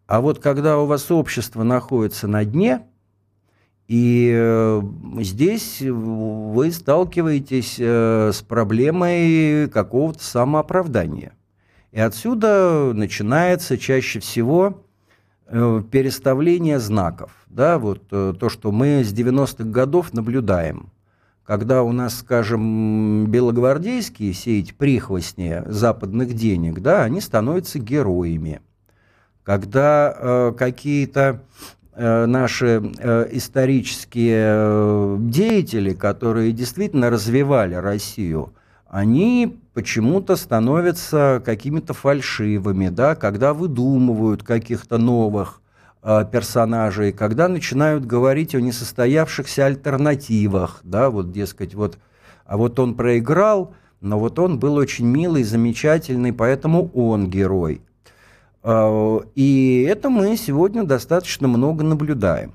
А 0.07 0.21
вот 0.21 0.39
когда 0.39 0.77
у 0.77 0.85
вас 0.85 1.11
общество 1.11 1.63
находится 1.63 2.27
на 2.27 2.45
дне, 2.45 2.81
и 3.87 4.31
э, 4.33 4.81
здесь 5.19 5.81
вы 5.81 6.71
сталкиваетесь 6.71 7.79
с 7.79 8.41
проблемой 8.47 9.69
какого-то 9.69 10.23
самооправдания. 10.23 11.33
И 11.91 11.99
отсюда 11.99 12.91
начинается 12.93 13.77
чаще 13.77 14.19
всего 14.19 14.83
Э, 15.55 15.83
переставление 15.91 16.79
знаков. 16.79 17.31
Да, 17.47 17.77
вот 17.77 18.01
э, 18.11 18.33
то, 18.39 18.49
что 18.49 18.71
мы 18.71 19.03
с 19.03 19.13
90-х 19.13 19.65
годов 19.65 20.11
наблюдаем. 20.11 20.89
Когда 21.43 21.83
у 21.83 21.91
нас, 21.91 22.17
скажем, 22.17 23.27
белогвардейские, 23.27 24.33
все 24.33 24.59
эти 24.59 24.73
прихвостни 24.73 25.61
западных 25.67 26.33
денег, 26.33 26.79
да, 26.79 27.03
они 27.03 27.21
становятся 27.21 27.77
героями. 27.77 28.61
Когда 29.43 30.15
э, 30.15 30.53
какие-то 30.57 31.41
э, 31.95 32.25
наши 32.25 32.81
э, 32.97 33.27
исторические 33.31 34.45
э, 34.45 35.17
деятели, 35.19 35.93
которые 35.93 36.53
действительно 36.53 37.09
развивали 37.09 37.75
Россию, 37.75 38.53
они 38.87 39.59
почему-то 39.73 40.35
становятся 40.35 41.41
какими-то 41.43 41.93
фальшивыми, 41.93 42.89
да, 42.89 43.15
когда 43.15 43.53
выдумывают 43.53 44.43
каких-то 44.43 44.97
новых 44.97 45.61
э, 46.03 46.25
персонажей, 46.31 47.11
когда 47.11 47.49
начинают 47.49 48.05
говорить 48.05 48.55
о 48.55 48.61
несостоявшихся 48.61 49.65
альтернативах, 49.65 50.79
да, 50.83 51.09
вот, 51.09 51.31
дескать, 51.33 51.73
вот, 51.75 51.97
а 52.45 52.55
вот 52.55 52.79
он 52.79 52.95
проиграл, 52.95 53.73
но 53.99 54.19
вот 54.19 54.39
он 54.39 54.59
был 54.59 54.75
очень 54.75 55.07
милый, 55.07 55.43
замечательный, 55.43 56.31
поэтому 56.31 56.89
он 56.93 57.29
герой. 57.29 57.81
Э, 58.63 59.19
и 59.35 59.85
это 59.87 60.09
мы 60.09 60.35
сегодня 60.37 60.83
достаточно 60.83 61.47
много 61.47 61.83
наблюдаем. 61.83 62.53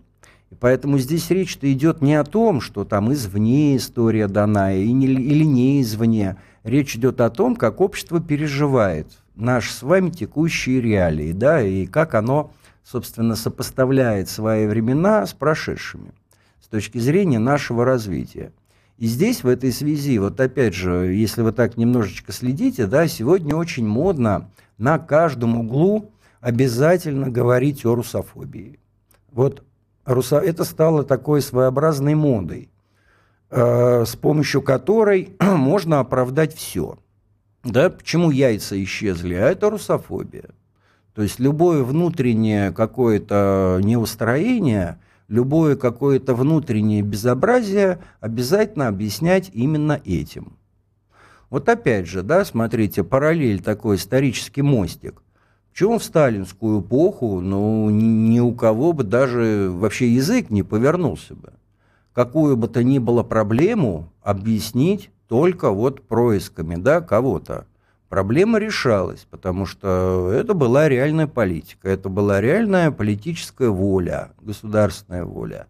И 0.51 0.55
поэтому 0.55 0.99
здесь 0.99 1.31
речь-то 1.31 1.71
идет 1.71 2.01
не 2.01 2.15
о 2.15 2.25
том, 2.25 2.61
что 2.61 2.85
там 2.85 3.13
извне 3.13 3.77
история 3.77 4.29
дана 4.29 4.73
и 4.73 4.91
не, 4.93 5.07
или 5.07 5.45
не 5.45 5.83
извне. 5.83 6.37
Речь 6.65 6.97
идет 6.97 7.21
о 7.21 7.31
том, 7.31 7.55
как 7.55 7.81
общество 7.81 8.21
переживает 8.21 9.09
наши 9.35 9.73
с 9.73 9.83
вами 9.83 10.11
текущие 10.11 10.81
реалии, 10.81 11.33
да, 11.33 11.63
и 11.63 11.87
как 11.87 12.15
оно, 12.15 12.51
собственно, 12.83 13.37
сопоставляет 13.37 14.29
свои 14.29 14.67
времена 14.67 15.27
с 15.27 15.33
прошедшими 15.33 16.13
с 16.61 16.67
точки 16.69 16.99
зрения 16.99 17.39
нашего 17.39 17.85
развития. 17.85 18.53
И 18.99 19.07
здесь, 19.07 19.45
в 19.45 19.49
этой 19.49 19.73
связи, 19.73 20.19
вот 20.19 20.41
опять 20.41 20.75
же, 20.75 21.13
если 21.15 21.43
вы 21.43 21.53
так 21.53 21.77
немножечко 21.77 22.33
следите, 22.33 22.87
да, 22.87 23.07
сегодня 23.07 23.55
очень 23.55 23.87
модно 23.87 24.51
на 24.77 24.99
каждом 24.99 25.57
углу 25.57 26.11
обязательно 26.41 27.31
говорить 27.31 27.87
о 27.87 27.95
русофобии. 27.95 28.81
Вот 29.31 29.63
это 30.05 30.65
стало 30.65 31.05
такой 31.05 31.43
своеобразной 31.43 32.17
модой, 32.17 32.71
э, 33.51 34.05
с 34.05 34.17
помощью 34.17 34.63
которой 34.63 35.37
можно 35.41 36.01
оправдать 36.01 36.55
все. 36.55 36.99
Да, 37.63 37.91
почему 37.91 38.31
яйца 38.31 38.83
исчезли? 38.83 39.35
А 39.35 39.49
это 39.49 39.71
русофобия. 39.71 40.51
То 41.15 41.23
есть 41.23 41.39
любое 41.39 41.83
внутреннее 41.83 42.73
какое-то 42.73 43.81
неустроение, 43.83 44.99
любое 45.29 45.77
какое-то 45.77 46.35
внутреннее 46.35 47.03
безобразие 47.03 48.01
обязательно 48.21 48.89
объяснять 48.89 49.51
именно 49.53 50.01
этим. 50.05 50.59
Вот 51.51 51.69
опять 51.69 52.07
же, 52.07 52.23
да, 52.23 52.45
смотрите, 52.45 53.05
параллель 53.05 53.63
такой 53.63 53.97
исторический 53.97 54.63
мостик. 54.63 55.23
Чем 55.73 55.99
в 55.99 56.05
сталинскую 56.05 56.81
эпоху, 56.81 57.41
ну, 57.41 57.89
ни 57.89 58.41
у 58.41 58.53
кого 58.53 58.93
бы 58.93 59.05
даже 59.05 59.71
вообще 59.71 60.09
язык 60.13 60.51
не 60.51 60.63
повернулся 60.63 61.35
бы. 61.35 61.53
Какую 62.13 62.57
бы 62.57 62.67
то 62.67 62.83
ни 62.83 62.99
было 62.99 63.23
проблему 63.23 64.13
объяснить 64.23 65.11
только 65.29 65.71
вот 65.71 66.03
происками, 66.03 66.75
да, 66.75 67.01
кого-то. 67.01 67.67
Проблема 68.09 68.59
решалась, 68.59 69.27
потому 69.31 69.67
что 69.67 70.31
это 70.33 70.55
была 70.55 70.89
реальная 70.89 71.27
политика, 71.27 71.91
это 71.91 72.09
была 72.09 72.41
реальная 72.41 72.91
политическая 72.91 73.69
воля, 73.69 74.31
государственная 74.41 75.25
воля. 75.25 75.67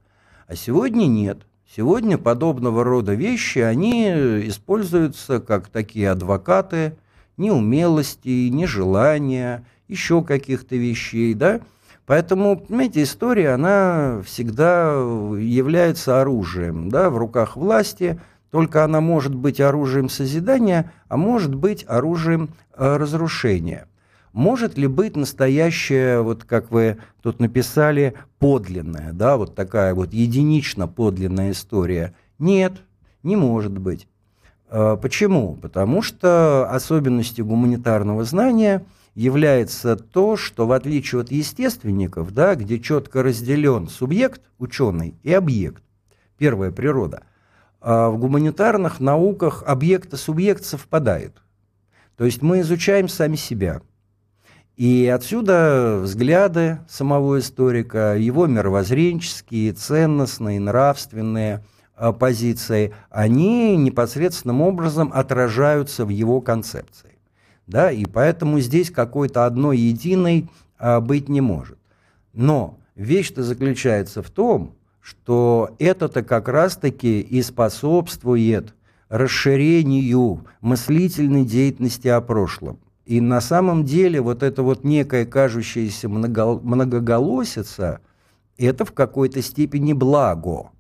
А 0.46 0.54
сегодня 0.54 1.06
нет. 1.06 1.38
Сегодня 1.76 2.16
подобного 2.16 2.84
рода 2.84 3.12
вещи, 3.14 3.58
они 3.58 4.08
используются 4.48 5.40
как 5.40 5.68
такие 5.68 6.10
адвокаты 6.10 6.96
неумелости, 7.36 8.48
нежелания, 8.48 9.64
еще 9.88 10.22
каких-то 10.22 10.76
вещей, 10.76 11.34
да. 11.34 11.60
Поэтому, 12.06 12.56
понимаете, 12.56 13.02
история, 13.02 13.50
она 13.50 14.22
всегда 14.24 14.92
является 14.92 16.20
оружием, 16.20 16.88
да, 16.88 17.10
в 17.10 17.18
руках 17.18 17.56
власти, 17.56 18.18
только 18.50 18.84
она 18.84 19.00
может 19.00 19.34
быть 19.34 19.60
оружием 19.60 20.08
созидания, 20.08 20.92
а 21.08 21.16
может 21.16 21.54
быть 21.54 21.84
оружием 21.86 22.50
э, 22.74 22.96
разрушения. 22.96 23.86
Может 24.32 24.78
ли 24.78 24.86
быть 24.86 25.16
настоящая, 25.16 26.20
вот 26.20 26.44
как 26.44 26.70
вы 26.70 26.98
тут 27.22 27.40
написали, 27.40 28.14
подлинная, 28.38 29.12
да, 29.12 29.36
вот 29.36 29.54
такая 29.54 29.94
вот 29.94 30.12
единично 30.12 30.86
подлинная 30.86 31.50
история? 31.50 32.14
Нет, 32.38 32.74
не 33.22 33.36
может 33.36 33.76
быть. 33.76 34.06
Э, 34.70 34.96
почему? 35.00 35.54
Потому 35.56 36.02
что 36.02 36.70
особенностью 36.70 37.46
гуманитарного 37.46 38.24
знания 38.24 38.84
является 39.14 39.96
то, 39.96 40.36
что 40.36 40.66
в 40.66 40.72
отличие 40.72 41.22
от 41.22 41.32
естественников, 41.32 42.32
да, 42.32 42.54
где 42.54 42.78
четко 42.78 43.22
разделен 43.22 43.88
субъект, 43.88 44.42
ученый, 44.58 45.16
и 45.22 45.32
объект, 45.32 45.82
первая 46.36 46.70
природа, 46.70 47.24
в 47.80 48.16
гуманитарных 48.16 49.00
науках 49.00 49.62
объект 49.66 50.12
и 50.12 50.16
субъект 50.16 50.64
совпадают. 50.64 51.42
То 52.16 52.24
есть 52.24 52.42
мы 52.42 52.60
изучаем 52.60 53.08
сами 53.08 53.36
себя. 53.36 53.82
И 54.76 55.06
отсюда 55.06 56.00
взгляды 56.02 56.80
самого 56.88 57.38
историка, 57.38 58.16
его 58.16 58.46
мировоззренческие, 58.46 59.72
ценностные, 59.72 60.60
нравственные– 60.60 61.64
Э, 61.98 62.12
позиции, 62.12 62.94
они 63.10 63.76
непосредственным 63.76 64.60
образом 64.62 65.10
отражаются 65.12 66.04
в 66.04 66.10
его 66.10 66.40
концепции. 66.40 67.18
Да? 67.66 67.90
И 67.90 68.04
поэтому 68.04 68.60
здесь 68.60 68.90
какой-то 68.90 69.46
одной 69.46 69.78
единой 69.78 70.48
а, 70.78 71.00
быть 71.00 71.28
не 71.28 71.40
может. 71.40 71.78
Но 72.32 72.78
вещь-то 72.94 73.42
заключается 73.42 74.22
в 74.22 74.30
том, 74.30 74.76
что 75.08 75.70
это-то 75.78 76.22
как 76.22 76.48
раз-таки 76.48 77.20
и 77.20 77.40
способствует 77.42 78.74
расширению 79.08 80.44
мыслительной 80.60 81.44
деятельности 81.44 82.08
о 82.08 82.20
прошлом. 82.20 82.78
И 83.06 83.20
на 83.20 83.40
самом 83.40 83.84
деле 83.84 84.20
вот 84.20 84.42
эта 84.42 84.62
вот 84.62 84.84
некая 84.84 85.24
кажущаяся 85.24 86.08
многоголосица, 86.08 88.00
это 88.58 88.84
в 88.84 88.92
какой-то 88.92 89.40
степени 89.40 89.94
благо 89.94 90.70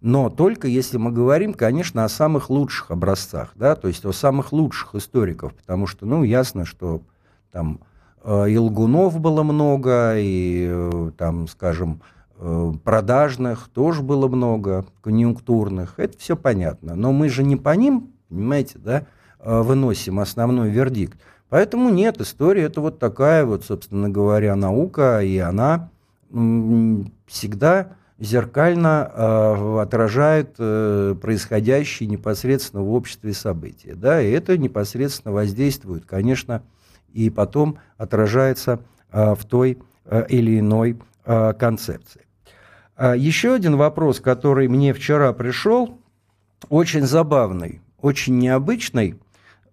но 0.00 0.30
только 0.30 0.68
если 0.68 0.96
мы 0.96 1.10
говорим, 1.10 1.54
конечно, 1.54 2.04
о 2.04 2.08
самых 2.08 2.50
лучших 2.50 2.90
образцах, 2.90 3.52
да, 3.56 3.74
то 3.74 3.88
есть 3.88 4.04
о 4.04 4.12
самых 4.12 4.52
лучших 4.52 4.94
историков, 4.94 5.54
потому 5.54 5.86
что, 5.86 6.06
ну, 6.06 6.22
ясно, 6.22 6.64
что 6.64 7.02
там 7.50 7.80
э, 8.22 8.50
и 8.50 8.56
лгунов 8.56 9.18
было 9.18 9.42
много, 9.42 10.14
и 10.16 10.68
э, 10.70 11.10
там, 11.16 11.48
скажем, 11.48 12.00
продажных 12.84 13.68
тоже 13.68 14.02
было 14.02 14.28
много, 14.28 14.86
конъюнктурных, 15.02 15.94
это 15.98 16.16
все 16.18 16.36
понятно. 16.36 16.94
Но 16.94 17.12
мы 17.12 17.28
же 17.28 17.42
не 17.42 17.56
по 17.56 17.74
ним, 17.74 18.12
понимаете, 18.28 18.78
да, 18.78 19.06
выносим 19.40 20.20
основной 20.20 20.70
вердикт. 20.70 21.18
Поэтому 21.48 21.88
нет, 21.90 22.20
история 22.20 22.64
это 22.64 22.80
вот 22.80 22.98
такая 22.98 23.44
вот, 23.44 23.64
собственно 23.64 24.08
говоря, 24.10 24.54
наука, 24.54 25.20
и 25.22 25.38
она 25.38 25.90
всегда 27.26 27.96
зеркально 28.18 29.10
э, 29.14 29.78
отражает 29.80 30.56
э, 30.58 31.14
происходящие 31.20 32.08
непосредственно 32.08 32.82
в 32.82 32.92
обществе 32.92 33.32
события. 33.32 33.94
Да, 33.94 34.20
и 34.20 34.30
это 34.30 34.58
непосредственно 34.58 35.32
воздействует, 35.32 36.04
конечно, 36.04 36.62
и 37.12 37.30
потом 37.30 37.78
отражается 37.96 38.80
э, 39.12 39.34
в 39.34 39.44
той 39.44 39.78
э, 40.04 40.26
или 40.28 40.58
иной 40.58 40.98
э, 41.24 41.52
концепции. 41.54 42.22
А 42.98 43.16
еще 43.16 43.54
один 43.54 43.76
вопрос, 43.76 44.20
который 44.20 44.68
мне 44.68 44.92
вчера 44.92 45.32
пришел, 45.32 45.98
очень 46.68 47.06
забавный, 47.06 47.80
очень 48.02 48.38
необычный. 48.38 49.18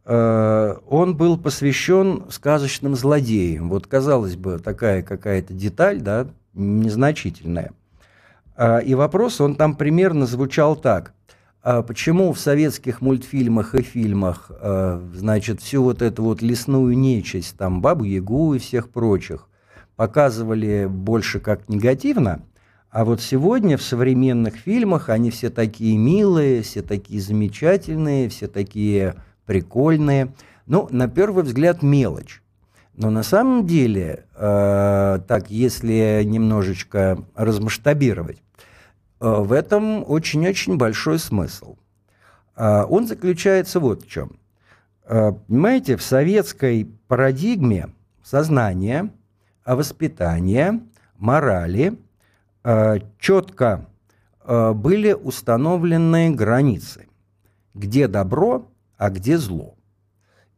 Э, 0.06 0.76
он 0.88 1.18
был 1.18 1.38
посвящен 1.38 2.24
сказочным 2.30 2.96
злодеям. 2.96 3.68
Вот, 3.68 3.88
казалось 3.88 4.38
бы, 4.38 4.60
такая 4.60 5.02
какая-то 5.02 5.54
деталь, 5.54 6.00
да, 6.00 6.28
незначительная– 6.54 7.72
а, 8.56 8.80
и 8.80 8.94
вопрос, 8.96 9.42
он 9.42 9.56
там 9.56 9.76
примерно 9.76 10.26
звучал 10.26 10.76
так. 10.76 11.14
А 11.62 11.82
почему 11.82 12.32
в 12.32 12.40
советских 12.40 13.02
мультфильмах 13.02 13.76
и 13.76 13.82
фильмах, 13.82 14.50
а, 14.50 15.04
значит, 15.14 15.62
всю 15.62 15.84
вот 15.84 16.02
эту 16.02 16.24
вот 16.24 16.42
лесную 16.42 16.98
нечисть, 16.98 17.58
там, 17.58 17.82
Бабу-Ягу 17.82 18.56
и 18.56 18.60
всех 18.60 18.90
прочих, 18.90 19.48
показывали 19.96 20.88
больше 20.90 21.40
как 21.40 21.68
негативно, 21.68 22.44
а 22.96 23.04
вот 23.04 23.20
сегодня 23.20 23.76
в 23.76 23.82
современных 23.82 24.56
фильмах 24.56 25.10
они 25.10 25.30
все 25.30 25.50
такие 25.50 25.98
милые, 25.98 26.62
все 26.62 26.82
такие 26.82 27.20
замечательные, 27.20 28.30
все 28.30 28.48
такие 28.48 29.16
прикольные. 29.46 30.34
Ну, 30.66 30.88
на 30.92 31.10
первый 31.10 31.44
взгляд, 31.44 31.84
мелочь. 31.84 32.42
Но 32.94 33.10
на 33.10 33.22
самом 33.22 33.68
деле, 33.68 34.24
э, 34.34 35.20
так, 35.28 35.52
если 35.52 36.22
немножечко 36.24 37.22
размасштабировать, 37.36 38.38
э, 38.38 39.28
в 39.28 39.52
этом 39.52 40.10
очень-очень 40.10 40.78
большой 40.78 41.20
смысл. 41.20 41.76
Э, 42.56 42.84
он 42.84 43.08
заключается 43.08 43.82
вот 43.82 44.04
в 44.04 44.10
чем. 44.10 44.40
Э, 45.04 45.34
понимаете, 45.50 45.98
в 45.98 46.02
советской 46.02 46.90
парадигме 47.10 47.90
сознания, 48.24 49.10
воспитания, 49.66 50.80
морали 51.18 51.98
четко 53.20 53.86
э, 54.44 54.74
были 54.74 55.14
установлены 55.14 56.32
границы, 56.32 57.08
где 57.76 58.08
добро, 58.08 58.68
а 58.98 59.12
где 59.12 59.38
зло. 59.38 59.76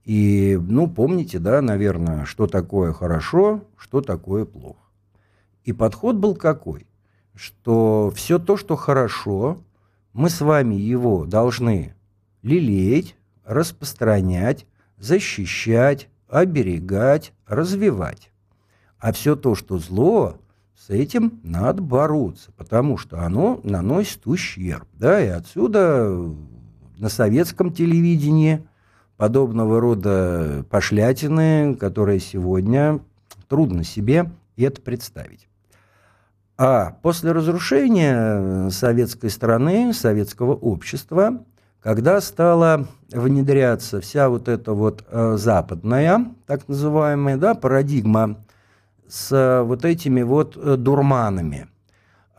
И, 0.05 0.57
ну, 0.61 0.87
помните, 0.87 1.37
да, 1.37 1.61
наверное, 1.61 2.23
что 2.23 2.47
такое 2.47 2.93
хорошо, 2.93 3.65
что 3.75 3.99
такое 3.99 4.45
плохо. 4.45 4.79
И 5.65 5.73
подход 5.73 6.15
был 6.15 6.33
какой? 6.33 6.87
Что 7.35 8.09
все 8.15 8.39
то, 8.39 8.55
что 8.55 8.77
хорошо, 8.77 9.57
мы 10.13 10.29
с 10.29 10.39
вами 10.39 10.75
его 10.75 11.25
должны 11.25 11.93
лелеять, 12.41 13.17
распространять, 13.43 14.65
защищать, 14.97 16.07
оберегать, 16.29 17.33
развивать. 17.45 18.31
А 18.99 19.11
все 19.11 19.35
то, 19.35 19.55
что 19.55 19.77
зло, 19.77 20.39
с 20.77 20.89
этим 20.89 21.39
надо 21.43 21.81
бороться, 21.81 22.51
потому 22.55 22.97
что 22.97 23.21
оно 23.21 23.59
наносит 23.63 24.27
ущерб. 24.27 24.87
Да? 24.93 25.19
И 25.21 25.27
отсюда 25.27 26.33
на 26.97 27.09
советском 27.09 27.73
телевидении– 27.73 28.65
подобного 29.17 29.81
рода 29.81 30.63
пошлятины, 30.69 31.75
которые 31.75 32.19
сегодня 32.19 32.99
трудно 33.49 33.83
себе 33.83 34.31
это 34.55 34.81
представить. 34.81 35.47
А 36.57 36.97
после 37.01 37.31
разрушения 37.31 38.69
советской 38.69 39.29
страны, 39.29 39.93
советского 39.93 40.53
общества, 40.53 41.43
когда 41.81 42.19
стала 42.21 42.87
внедряться 43.11 44.01
вся 44.01 44.29
вот 44.29 44.47
эта 44.47 44.73
вот 44.73 45.03
э, 45.07 45.35
западная, 45.37 46.25
так 46.47 46.67
называемая, 46.67 47.37
да, 47.37 47.53
парадигма 47.53 48.37
с 49.07 49.63
вот 49.63 49.85
этими 49.85 50.21
вот 50.21 50.57
э, 50.57 50.75
дурманами, 50.77 51.67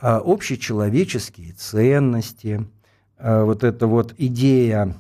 э, 0.01 0.21
общечеловеческие 0.25 1.53
ценности, 1.53 2.67
вот 3.21 3.65
эта 3.65 3.89
вот 3.89 4.15
идея 4.17 4.95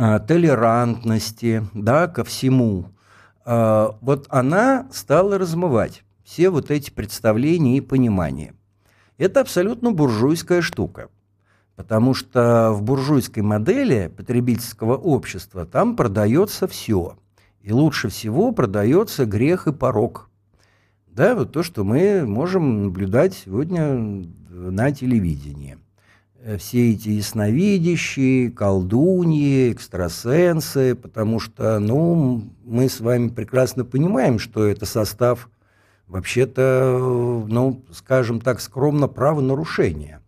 а, 0.00 0.20
толерантности 0.20 1.66
да, 1.74 2.06
ко 2.06 2.22
всему, 2.22 2.86
а, 3.44 3.96
вот 4.00 4.26
она 4.28 4.86
стала 4.92 5.38
размывать 5.38 6.04
все 6.22 6.50
вот 6.50 6.70
эти 6.70 6.92
представления 6.92 7.78
и 7.78 7.80
понимания. 7.80 8.54
Это 9.16 9.40
абсолютно 9.40 9.90
буржуйская 9.90 10.62
штука, 10.62 11.08
потому 11.74 12.14
что 12.14 12.70
в 12.74 12.82
буржуйской 12.82 13.42
модели 13.42 14.06
потребительского 14.16 14.96
общества 14.96 15.66
там 15.66 15.96
продается 15.96 16.68
все. 16.68 17.18
И 17.60 17.72
лучше 17.72 18.08
всего 18.08 18.52
продается 18.52 19.26
грех 19.26 19.66
и 19.66 19.72
порог. 19.72 20.27
Да, 21.18 21.34
вот 21.34 21.52
то, 21.52 21.62
что 21.62 21.84
мы 21.84 22.24
можем 22.24 22.84
наблюдать 22.84 23.34
сегодня 23.34 24.24
на 24.48 24.92
телевидении– 24.92 25.76
Э, 26.48 26.56
все 26.56 26.92
эти 26.92 27.10
ясновидящие, 27.10 28.50
колдуньи, 28.50 29.72
экстрасенсы, 29.72 30.94
потому 30.94 31.40
что, 31.40 31.78
ну, 31.78 32.44
мы 32.64 32.88
с 32.88 33.00
вами 33.00 33.28
прекрасно 33.28 33.84
понимаем, 33.84 34.38
что 34.38 34.66
это 34.66 34.86
состав, 34.86 35.50
вообще-то, 36.06 37.44
ну, 37.48 37.82
скажем 37.92 38.40
так, 38.40 38.60
скромно, 38.60 39.08
правонарушения. 39.08 40.22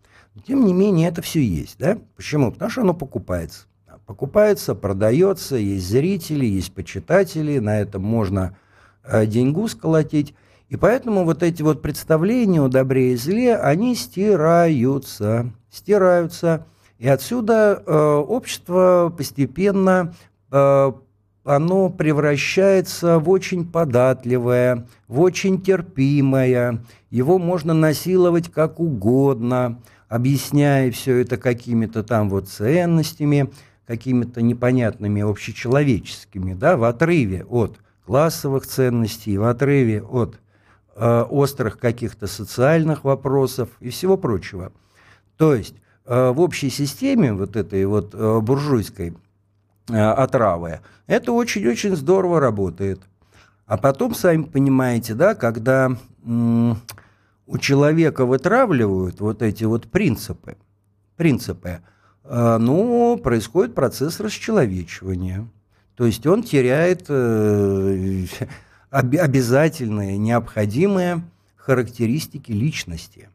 Тем 0.47 0.67
не 0.67 0.75
менее, 0.75 1.09
это 1.09 1.23
все 1.23 1.43
есть. 1.43 1.77
Да? 1.79 1.99
Почему? 2.17 2.53
Потому 2.53 2.71
что 2.71 2.81
оно 2.83 2.95
покупается. 2.95 3.67
Покупается, 4.05 4.75
продается, 4.75 5.57
есть 5.57 5.89
зрители, 5.89 6.45
есть 6.45 6.75
почитатели, 6.75 7.59
на 7.61 7.81
этом 7.81 8.03
можно 8.03 8.57
э, 9.05 9.25
деньгу 9.27 9.69
сколотить. 9.69 10.35
И 10.71 10.77
поэтому 10.77 11.25
вот 11.25 11.43
эти 11.43 11.63
вот 11.63 11.83
представления 11.83 12.63
о 12.63 12.69
добре 12.69 13.13
и 13.13 13.17
зле, 13.17 13.57
они 13.57 13.97
стираются, 13.97 15.51
стираются. 15.69 16.65
И 16.99 17.09
отсюда 17.09 17.83
э, 17.85 17.93
общество 17.93 19.13
постепенно, 19.17 20.15
э, 20.53 20.93
оно 21.43 21.91
превращается 21.91 23.19
в 23.19 23.29
очень 23.31 23.67
податливое, 23.67 24.87
в 25.09 25.21
очень 25.21 25.61
терпимое. 25.61 26.85
Его 27.11 27.39
можно 27.41 27.75
насиловать 27.75 28.49
как 28.53 28.79
угодно, 28.79 29.81
объясняя 30.09 30.89
все 30.93 31.17
это 31.17 31.37
какими-то 31.37 32.05
там 32.05 32.31
вот 32.31 32.49
ценностями, 32.49 33.51
какими-то 33.89 34.41
непонятными 34.41 35.21
общечеловеческими, 35.21 36.55
да, 36.55 36.77
в 36.77 36.85
отрыве 36.85 37.45
от 37.45 37.79
классовых 38.07 38.69
ценностей, 38.69 39.37
в 39.37 39.43
отрыве 39.43 40.01
от 40.01 40.39
э, 40.97 41.23
острых 41.23 41.79
каких-то 41.79 42.27
социальных 42.27 43.05
вопросов 43.05 43.69
и 43.81 43.91
всего 43.91 44.17
прочего. 44.17 44.73
То 45.37 45.55
есть 45.55 45.75
Э, 46.11 46.33
в 46.33 46.41
общей 46.41 46.71
системе 46.71 47.33
вот 47.33 47.55
этой 47.55 47.87
вот 47.87 48.15
э, 48.15 48.41
буржуйской 48.41 49.15
э, 49.89 49.95
отравы, 49.97 50.81
это 51.07 51.31
очень-очень 51.31 51.95
здорово 51.95 52.41
работает. 52.41 53.01
А 53.67 53.77
потом, 53.77 54.17
сами 54.17 54.43
понимаете, 54.43 55.15
да, 55.15 55.37
когда 55.37 55.97
у 56.25 57.59
человека 57.61 58.27
вытравливают 58.27 59.21
вот 59.21 59.43
эти 59.43 59.63
вот 59.63 59.87
принципы, 59.87 60.57
принципы, 61.17 61.79
ну, 62.25 63.17
происходит 63.23 63.77
процесс 63.77 64.19
расчеловечивания. 64.19 65.49
То 65.95 66.05
есть 66.05 66.27
он 66.27 66.43
теряет 66.43 67.09
обязательные, 68.91 70.19
необходимые 70.19 71.23
характеристики 71.57 72.53
личности 72.53 73.29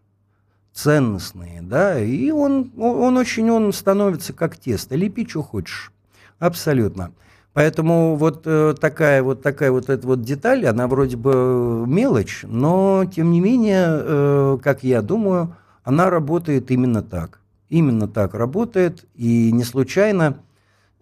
ценностные, 0.74 1.62
да, 1.62 2.00
и 2.00 2.32
он, 2.32 2.72
он 2.78 3.15
очень, 3.15 3.50
он 3.50 3.72
становится 3.72 4.34
как 4.34 4.58
тесто, 4.58 4.96
лепи, 4.96 5.26
что 5.28 5.41
хочешь, 5.41 5.91
абсолютно. 6.38 7.12
Поэтому 7.54 8.18
вот 8.18 8.41
э, 8.44 8.76
такая 8.82 9.24
вот 9.24 9.41
такая 9.41 9.72
вот 9.72 9.89
эта 9.89 10.06
вот 10.06 10.22
деталь, 10.22 10.65
она 10.65 10.89
вроде 10.89 11.15
бы 11.15 11.86
мелочь, 11.88 12.41
но 12.44 13.06
тем 13.06 13.32
не 13.32 13.39
менее, 13.39 13.86
э, 13.88 14.58
как 14.62 14.84
я 14.84 15.02
думаю, 15.02 15.56
она 15.86 16.10
работает 16.10 16.70
именно 16.70 17.02
так. 17.02 17.39
Именно 17.70 18.10
так 18.10 18.34
работает, 18.34 19.06
и 19.15 19.54
не 19.54 19.63
случайно 19.63 20.24
э, 20.34 20.34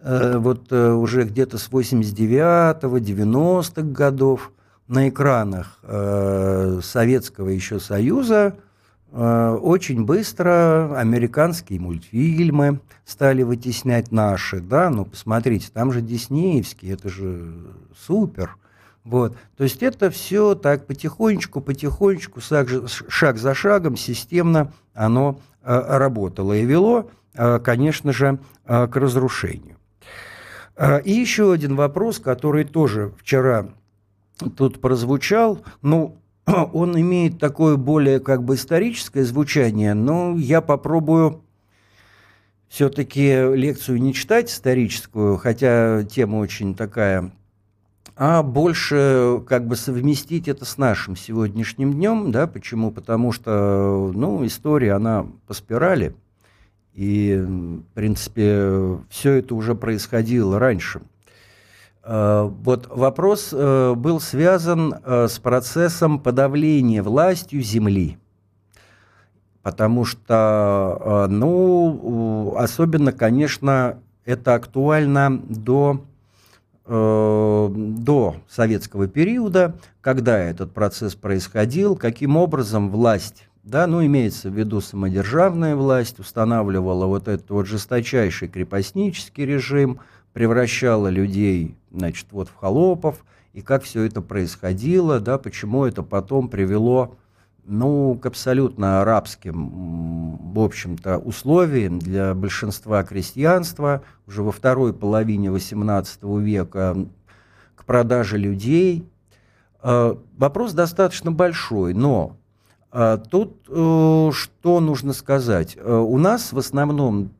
вот 0.03 0.71
э, 0.71 0.91
уже 0.91 1.23
где-то 1.23 1.57
с 1.57 1.69
89-го, 1.69 2.97
90-х 2.97 3.81
годов 3.81 4.51
на 4.87 5.09
экранах 5.09 5.79
э, 5.83 6.79
Советского 6.83 7.49
еще 7.49 7.79
Союза 7.79 8.55
Э, 9.15 9.55
очень 9.61 10.05
быстро 10.05 10.97
американские 10.97 11.79
мультфильмы 11.79 12.79
стали 13.05 13.43
вытеснять 13.43 14.11
наши, 14.11 14.59
да, 14.59 14.89
ну 14.89 15.05
посмотрите, 15.05 15.69
там 15.71 15.91
же 15.91 16.01
диснеевские, 16.01 16.93
это 16.93 17.09
же 17.09 17.53
супер. 17.95 18.57
Вот. 19.03 19.37
То 19.55 19.65
есть 19.65 19.83
это 19.83 20.09
все 20.09 20.55
так 20.55 20.87
потихонечку, 20.87 21.61
потихонечку, 21.61 22.41
шаг 22.41 23.37
за 23.37 23.53
шагом, 23.53 23.97
системно 23.97 24.73
оно 24.95 25.39
э, 25.61 25.97
работало 25.97 26.53
и 26.53 26.65
вело, 26.65 27.11
э, 27.35 27.59
конечно 27.59 28.13
же, 28.13 28.39
к 28.65 28.95
разрушению. 28.95 29.75
И 30.77 31.11
еще 31.11 31.51
один 31.51 31.75
вопрос, 31.75 32.19
который 32.19 32.63
тоже 32.63 33.13
вчера 33.17 33.69
тут 34.57 34.81
прозвучал. 34.81 35.63
Ну, 35.81 36.17
он 36.45 36.99
имеет 36.99 37.39
такое 37.39 37.77
более 37.77 38.19
как 38.19 38.43
бы 38.43 38.55
историческое 38.55 39.23
звучание, 39.23 39.93
но 39.93 40.35
я 40.37 40.61
попробую 40.61 41.43
все-таки 42.67 43.55
лекцию 43.55 44.01
не 44.01 44.15
читать 44.15 44.49
историческую, 44.49 45.37
хотя 45.37 46.03
тема 46.03 46.37
очень 46.37 46.73
такая, 46.73 47.31
а 48.15 48.41
больше 48.41 49.43
как 49.47 49.67
бы 49.67 49.75
совместить 49.75 50.47
это 50.47 50.65
с 50.65 50.79
нашим 50.79 51.15
сегодняшним 51.15 51.93
днем, 51.93 52.31
да, 52.31 52.47
почему? 52.47 52.91
Потому 52.91 53.31
что, 53.31 54.11
ну, 54.13 54.43
история, 54.45 54.93
она 54.93 55.27
по 55.45 55.53
спирали, 55.53 56.15
и, 56.93 57.35
в 57.37 57.93
принципе, 57.93 58.99
все 59.09 59.33
это 59.33 59.55
уже 59.55 59.75
происходило 59.75 60.59
раньше– 60.59 61.01
Э, 62.03 62.49
вот 62.63 62.87
вопрос 62.89 63.49
э, 63.53 63.93
был 63.95 64.19
связан 64.19 64.93
э, 64.93 65.27
с 65.27 65.39
процессом 65.39 66.19
подавления 66.19 67.01
властью 67.01 67.61
земли. 67.61 68.17
Потому 69.61 70.03
что, 70.03 71.27
ну, 71.29 72.53
особенно, 72.57 73.13
конечно, 73.13 73.97
это 74.25 74.55
актуально 74.55 75.41
до, 75.47 76.03
до 76.85 78.35
советского 78.49 79.07
периода, 79.07 79.77
когда 80.01 80.37
этот 80.37 80.73
процесс 80.73 81.15
происходил, 81.15 81.95
каким 81.95 82.35
образом 82.35 82.89
власть 82.89 83.47
да, 83.63 83.87
ну, 83.87 84.05
имеется 84.05 84.49
в 84.49 84.57
виду 84.57 84.81
самодержавная 84.81 85.75
власть, 85.75 86.19
устанавливала 86.19 87.05
вот 87.05 87.29
этот 87.29 87.49
вот 87.49 87.65
жесточайший 87.65 88.49
крепостнический 88.49 89.45
режим, 89.45 90.01
превращала 90.33 91.07
людей, 91.07 91.77
значит, 91.91 92.27
вот 92.31 92.49
в 92.49 92.55
холопов, 92.55 93.23
и 93.53 93.61
как 93.61 93.83
все 93.83 94.03
это 94.03 94.21
происходило, 94.21 95.19
да, 95.19 95.37
почему 95.37 95.85
это 95.85 96.03
потом 96.03 96.49
привело, 96.49 97.15
ну, 97.65 98.19
к 98.21 98.25
абсолютно 98.25 99.01
арабским, 99.01 100.51
в 100.53 100.59
общем-то, 100.59 101.17
условиям 101.19 101.99
для 101.99 102.33
большинства 102.33 103.03
крестьянства 103.03 104.03
уже 104.27 104.43
во 104.43 104.51
второй 104.51 104.93
половине 104.93 105.47
XVIII 105.47 106.41
века 106.41 106.97
к 107.75 107.85
продаже 107.85 108.37
людей. 108.37 109.07
А, 109.81 110.19
вопрос 110.37 110.73
достаточно 110.73 111.31
большой, 111.31 111.93
но 111.93 112.35
тут 113.29 113.57
э, 113.69 114.29
что 114.33 114.79
нужно 114.79 115.13
сказать? 115.13 115.75
Э, 115.77 115.95
у 115.95 116.17
нас 116.19 116.53
в 116.53 116.59
основном 116.59 117.31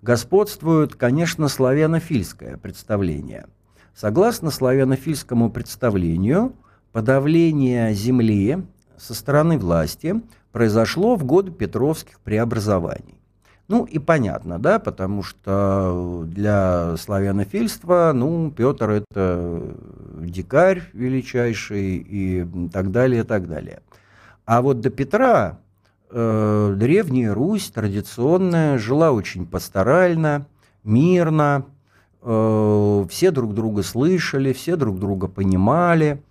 господствует, 0.00 0.94
конечно, 0.94 1.48
славянофильское 1.48 2.56
представление. 2.56 3.46
Согласно 3.94 4.50
славянофильскому 4.50 5.50
представлению, 5.50 6.54
подавление 6.92 7.92
земли 7.92 8.64
со 8.96 9.14
стороны 9.14 9.58
власти 9.58 10.22
произошло 10.50 11.16
в 11.16 11.24
годы 11.24 11.50
Петровских 11.50 12.20
преобразований. 12.20 13.20
Ну 13.68 13.84
и 13.84 13.98
понятно, 13.98 14.58
да, 14.58 14.78
потому 14.78 15.22
что 15.22 16.24
для 16.26 16.96
славянофильства, 16.96 18.12
ну, 18.14 18.50
Петр 18.50 18.90
это 18.90 19.74
дикарь 20.20 20.82
величайший 20.92 21.96
и 21.96 22.46
так 22.72 22.92
далее, 22.92 23.22
и 23.22 23.24
так 23.24 23.48
далее. 23.48 23.82
А 24.46 24.62
вот 24.62 24.80
до 24.80 24.90
Петра 24.90 25.58
э, 26.08 26.74
Древняя 26.76 27.34
Русь 27.34 27.68
традиционная 27.70 28.78
жила 28.78 29.10
очень 29.10 29.44
пасторально, 29.44 30.46
мирно, 30.84 31.66
э, 32.22 33.06
все 33.10 33.32
друг 33.32 33.54
друга 33.54 33.82
слышали, 33.82 34.52
все 34.52 34.76
друг 34.76 35.00
друга 35.00 35.26
понимали. 35.26 36.22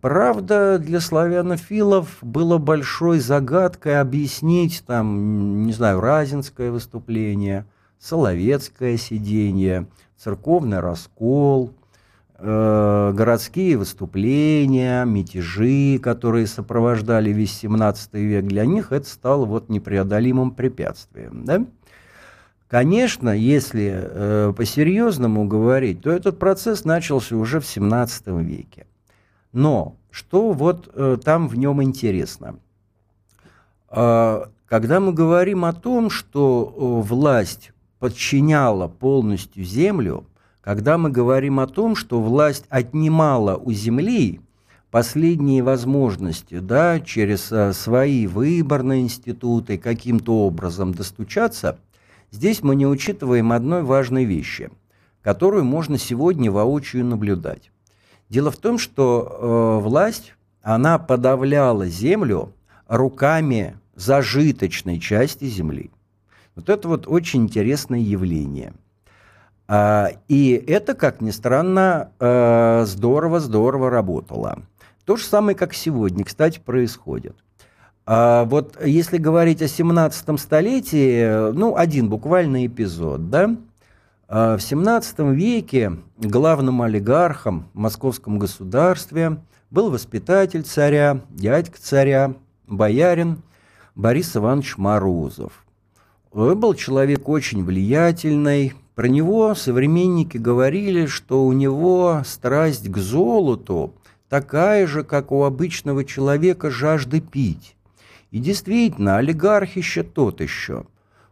Правда, 0.00 0.78
для 0.78 1.00
славянофилов 1.00 2.18
было 2.22 2.58
большой 2.58 3.18
загадкой 3.18 4.00
объяснить, 4.00 4.84
там, 4.86 5.66
не 5.66 5.72
знаю, 5.72 6.00
Разинское 6.00 6.70
выступление, 6.70 7.66
Соловецкое 7.98 8.96
сиденье, 8.96 9.88
церковный 10.16 10.78
раскол– 10.78 11.74
городские 12.42 13.76
выступления, 13.76 15.04
мятежи, 15.04 15.98
которые 15.98 16.46
сопровождали 16.46 17.30
весь 17.30 17.52
17 17.58 18.14
век, 18.14 18.46
для 18.46 18.64
них 18.64 18.92
это 18.92 19.06
стало 19.06 19.44
вот 19.44 19.68
непреодолимым 19.68 20.52
препятствием. 20.52 21.44
Да? 21.44 21.64
Конечно, 22.70 23.30
если 23.30 23.92
э, 24.00 24.54
по-серьезному 24.56 25.44
говорить, 25.44 26.02
то 26.02 26.10
этот 26.12 26.38
процесс 26.38 26.84
начался 26.84 27.34
уже 27.36 27.58
в 27.58 27.66
17 27.66 28.28
веке. 28.28 28.86
Но 29.52 29.96
что 30.12 30.52
вот 30.52 30.88
э, 30.94 31.18
там 31.22 31.48
в 31.48 31.58
нем 31.58 31.82
интересно? 31.82 32.60
Э, 33.90 34.44
когда 34.66 35.00
мы 35.00 35.12
говорим 35.12 35.64
о 35.64 35.72
том, 35.72 36.10
что 36.10 37.02
э, 37.02 37.08
власть 37.08 37.72
подчиняла 37.98 38.86
полностью 38.86 39.64
землю, 39.64 40.26
когда 40.62 40.98
мы 40.98 41.10
говорим 41.10 41.60
о 41.60 41.66
том, 41.66 41.96
что 41.96 42.20
власть 42.20 42.64
отнимала 42.68 43.56
у 43.56 43.72
земли 43.72 44.40
последние 44.90 45.62
возможности, 45.62 46.58
да, 46.58 47.00
через 47.00 47.50
а, 47.52 47.72
свои 47.72 48.26
выборные 48.26 49.02
институты 49.02 49.78
каким-то 49.78 50.46
образом 50.46 50.92
достучаться, 50.92 51.78
здесь 52.30 52.62
мы 52.62 52.74
не 52.76 52.86
учитываем 52.86 53.52
одной 53.52 53.82
важной 53.82 54.24
вещи, 54.24 54.70
которую 55.22 55.64
можно 55.64 55.96
сегодня 55.96 56.50
воочию 56.50 57.04
наблюдать. 57.04 57.70
Дело 58.28 58.50
в 58.50 58.56
том, 58.56 58.78
что 58.78 59.80
э, 59.80 59.84
власть, 59.84 60.34
она 60.62 60.98
подавляла 60.98 61.86
землю 61.86 62.52
руками 62.86 63.76
зажиточной 63.94 65.00
части 65.00 65.46
земли. 65.46 65.90
Вот 66.54 66.68
это 66.68 66.88
вот 66.88 67.06
очень 67.06 67.44
интересное 67.44 67.98
явление. 67.98 68.72
А, 69.72 70.10
и 70.26 70.64
это, 70.66 70.94
как 70.94 71.20
ни 71.20 71.30
странно, 71.30 72.10
здорово-здорово 72.18 73.86
э, 73.86 73.90
работало. 73.90 74.62
То 75.04 75.14
же 75.14 75.22
самое, 75.24 75.56
как 75.56 75.74
сегодня, 75.74 76.24
кстати, 76.24 76.58
происходит. 76.58 77.36
А 78.04 78.46
вот 78.46 78.84
если 78.84 79.18
говорить 79.18 79.62
о 79.62 79.68
17 79.68 80.40
столетии, 80.40 81.52
ну, 81.52 81.76
один 81.76 82.08
буквально 82.08 82.66
эпизод, 82.66 83.30
да, 83.30 83.54
а 84.26 84.56
в 84.56 84.60
17 84.60 85.20
веке 85.20 85.98
главным 86.18 86.82
олигархом 86.82 87.68
в 87.72 87.78
московском 87.78 88.40
государстве 88.40 89.36
был 89.70 89.92
воспитатель 89.92 90.64
царя, 90.64 91.20
дядька 91.30 91.78
царя, 91.80 92.34
боярин 92.66 93.40
Борис 93.94 94.36
Иванович 94.36 94.78
Морозов. 94.78 95.64
Он 96.32 96.58
был 96.58 96.74
человек 96.74 97.28
очень 97.28 97.64
влиятельный. 97.64 98.74
Про 98.94 99.06
него 99.08 99.54
современники 99.54 100.36
говорили, 100.36 101.06
что 101.06 101.44
у 101.44 101.52
него 101.52 102.22
страсть 102.24 102.90
к 102.90 102.96
золоту 102.98 103.94
такая 104.28 104.86
же, 104.86 105.04
как 105.04 105.32
у 105.32 105.44
обычного 105.44 106.04
человека 106.04 106.70
жажда 106.70 107.20
пить. 107.20 107.76
И 108.30 108.38
действительно, 108.38 109.16
олигархище 109.16 110.02
тот 110.02 110.40
еще. 110.40 110.86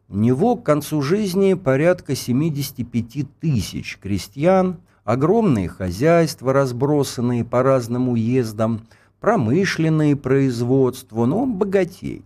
У 0.08 0.16
него 0.16 0.56
к 0.56 0.64
концу 0.64 1.02
жизни 1.02 1.54
порядка 1.54 2.14
75 2.14 3.26
тысяч 3.40 3.98
крестьян, 4.00 4.78
огромные 5.04 5.68
хозяйства, 5.68 6.52
разбросанные 6.52 7.44
по 7.44 7.62
разным 7.62 8.08
уездам, 8.08 8.86
промышленные 9.20 10.16
производства, 10.16 11.26
но 11.26 11.42
он 11.42 11.54
богатей. 11.54 12.24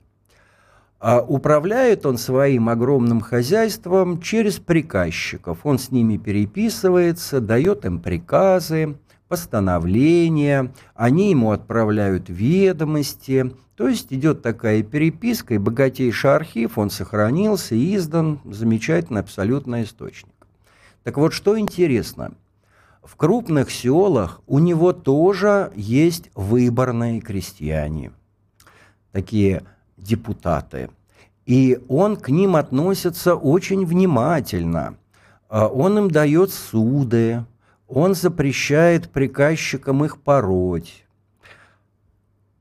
А 1.02 1.20
управляет 1.20 2.06
он 2.06 2.16
своим 2.16 2.68
огромным 2.68 3.20
хозяйством 3.20 4.20
через 4.20 4.60
приказчиков. 4.60 5.58
Он 5.64 5.76
с 5.76 5.90
ними 5.90 6.16
переписывается, 6.16 7.40
дает 7.40 7.84
им 7.84 7.98
приказы, 7.98 8.96
постановления, 9.26 10.72
они 10.94 11.30
ему 11.30 11.50
отправляют 11.50 12.28
ведомости. 12.28 13.52
То 13.74 13.88
есть 13.88 14.12
идет 14.12 14.42
такая 14.42 14.84
переписка, 14.84 15.54
и 15.54 15.58
богатейший 15.58 16.36
архив, 16.36 16.78
он 16.78 16.88
сохранился, 16.88 17.74
издан, 17.74 18.38
замечательный 18.44 19.22
абсолютно 19.22 19.82
источник. 19.82 20.46
Так 21.02 21.16
вот, 21.16 21.32
что 21.32 21.58
интересно, 21.58 22.34
в 23.02 23.16
крупных 23.16 23.72
селах 23.72 24.40
у 24.46 24.60
него 24.60 24.92
тоже 24.92 25.72
есть 25.74 26.30
выборные 26.36 27.20
крестьяне, 27.20 28.12
такие 29.10 29.64
депутаты. 30.02 30.90
И 31.46 31.80
он 31.88 32.16
к 32.16 32.28
ним 32.28 32.56
относится 32.56 33.34
очень 33.34 33.84
внимательно. 33.86 34.96
А 35.48 35.66
он 35.66 35.98
им 35.98 36.10
дает 36.10 36.50
суды, 36.50 37.44
он 37.88 38.14
запрещает 38.14 39.10
приказчикам 39.10 40.04
их 40.04 40.18
пороть. 40.18 41.04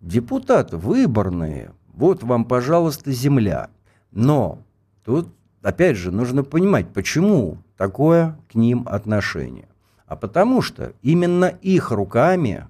Депутаты 0.02 0.78
выборные, 0.78 1.72
вот 1.94 2.24
вам, 2.24 2.46
пожалуйста, 2.46 3.12
земля. 3.12 3.70
Но 4.12 4.60
тут, 5.06 5.30
опять 5.62 5.96
же, 5.96 6.12
нужно 6.12 6.44
понимать, 6.44 6.90
почему 6.90 7.60
такое 7.78 8.38
к 8.52 8.56
ним 8.56 8.84
отношение. 8.88 9.68
А 10.06 10.16
потому 10.16 10.62
что 10.62 10.94
именно 11.02 11.46
их 11.46 11.92
руками 11.92 12.68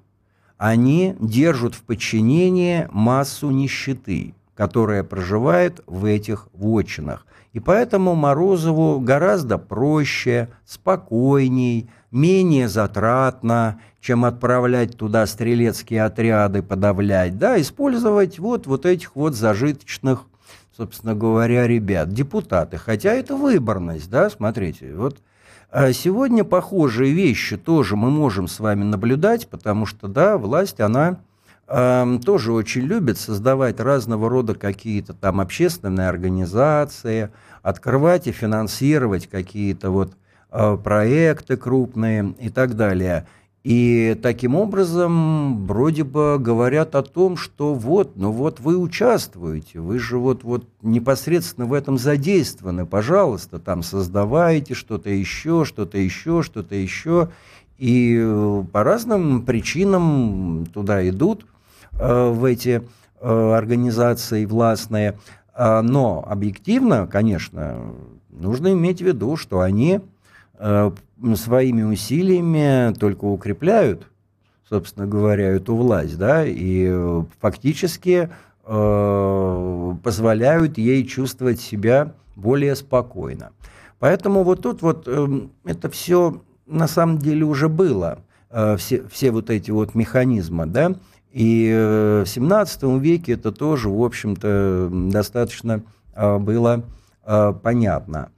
они 0.57 1.15
держат 1.19 1.73
в 1.73 1.81
подчинении 1.81 2.87
массу 2.91 3.49
нищеты, 3.49 4.35
которая 4.61 5.03
проживает 5.03 5.81
в 5.87 6.05
этих 6.05 6.47
вотчинах. 6.53 7.25
И 7.51 7.59
поэтому 7.59 8.13
Морозову 8.13 8.99
гораздо 8.99 9.57
проще, 9.57 10.49
спокойней, 10.67 11.89
менее 12.11 12.69
затратно, 12.69 13.81
чем 14.01 14.23
отправлять 14.23 14.95
туда 14.95 15.25
стрелецкие 15.25 16.03
отряды, 16.03 16.61
подавлять, 16.61 17.39
да, 17.39 17.59
использовать 17.59 18.37
вот, 18.37 18.67
вот 18.67 18.85
этих 18.85 19.15
вот 19.15 19.33
зажиточных, 19.33 20.25
собственно 20.77 21.15
говоря, 21.15 21.65
ребят, 21.65 22.13
депутаты. 22.13 22.77
Хотя 22.77 23.13
это 23.13 23.35
выборность, 23.35 24.11
да, 24.11 24.29
смотрите, 24.29 24.93
вот 24.93 25.17
а 25.71 25.91
сегодня 25.91 26.43
похожие 26.43 27.13
вещи 27.13 27.57
тоже 27.57 27.95
мы 27.95 28.11
можем 28.11 28.47
с 28.47 28.59
вами 28.59 28.83
наблюдать, 28.83 29.47
потому 29.47 29.87
что, 29.87 30.07
да, 30.07 30.37
власть, 30.37 30.79
она 30.79 31.17
э, 31.71 32.19
тоже 32.25 32.51
очень 32.53 32.81
любит 32.81 33.17
создавать 33.17 33.79
разного 33.79 34.29
рода 34.29 34.55
какие-то 34.55 35.13
там 35.13 35.39
общественные 35.39 36.09
организации, 36.09 37.29
открывать 37.63 38.27
и 38.27 38.31
финансировать 38.31 39.27
какие-то 39.27 39.89
вот 39.89 40.13
Э, 40.53 40.77
проекты 40.81 41.55
крупные 41.55 42.35
и 42.37 42.49
так 42.49 42.75
далее. 42.75 43.25
И 43.63 44.19
таким 44.21 44.55
образом 44.55 45.65
вроде 45.65 46.03
бы 46.03 46.37
говорят 46.37 46.93
о 46.95 47.03
том, 47.03 47.37
что 47.37 47.73
вот, 47.73 48.17
ну 48.17 48.31
вот 48.31 48.59
вы 48.59 48.77
участвуете, 48.77 49.79
вы 49.79 49.97
же 49.97 50.17
вот, 50.17 50.43
вот 50.43 50.65
непосредственно 50.81 51.67
в 51.67 51.73
этом 51.73 51.97
задействованы, 51.97 52.85
пожалуйста, 52.85 53.59
там 53.59 53.81
создавайте 53.81 54.73
что-то 54.73 55.09
еще, 55.09 55.63
что-то 55.63 55.97
еще, 55.97 56.41
что-то 56.43 56.75
еще. 56.75 57.29
И 57.77 58.61
по 58.73 58.83
разным 58.83 59.45
причинам 59.45 60.65
туда 60.73 61.07
идут 61.07 61.45
в 62.31 62.45
эти 62.45 62.81
э, 63.19 63.51
организации 63.53 64.45
властные. 64.45 65.17
А, 65.53 65.81
но 65.81 66.23
объективно, 66.27 67.07
конечно, 67.07 67.93
нужно 68.29 68.73
иметь 68.73 68.99
в 68.99 69.05
виду, 69.05 69.35
что 69.35 69.59
они 69.59 70.01
Э, 70.63 70.91
своими 71.35 71.81
усилиями 71.81 72.93
только 72.93 73.25
укрепляют, 73.25 74.07
собственно 74.69 75.07
говоря, 75.07 75.47
эту 75.47 75.75
власть, 75.75 76.19
да, 76.19 76.45
и 76.45 76.87
э, 76.87 77.23
фактически 77.39 78.29
э, 78.63 79.93
позволяют 80.03 80.77
ей 80.77 81.03
чувствовать 81.05 81.59
себя 81.59 82.13
более 82.35 82.75
спокойно. 82.75 83.53
Поэтому 83.97 84.43
вот 84.43 84.61
тут 84.61 84.83
вот 84.83 85.07
э, 85.07 85.47
это 85.65 85.89
все 85.89 86.43
на 86.67 86.87
самом 86.87 87.17
деле 87.17 87.43
уже 87.43 87.67
было, 87.67 88.19
э, 88.51 88.77
все, 88.77 89.01
все 89.07 89.31
вот 89.31 89.49
эти 89.49 89.71
вот 89.71 89.95
механизмы, 89.95 90.67
да, 90.67 90.93
и 91.31 91.71
э, 91.73 92.23
в 92.25 92.29
17 92.29 92.83
веке 92.99 93.33
это 93.33 93.51
тоже, 93.51 93.89
в 93.89 94.03
общем-то, 94.03 94.89
достаточно 94.91 95.81
э, 96.13 96.37
было 96.37 96.83
э, 97.25 97.53
понятно. 97.61 98.29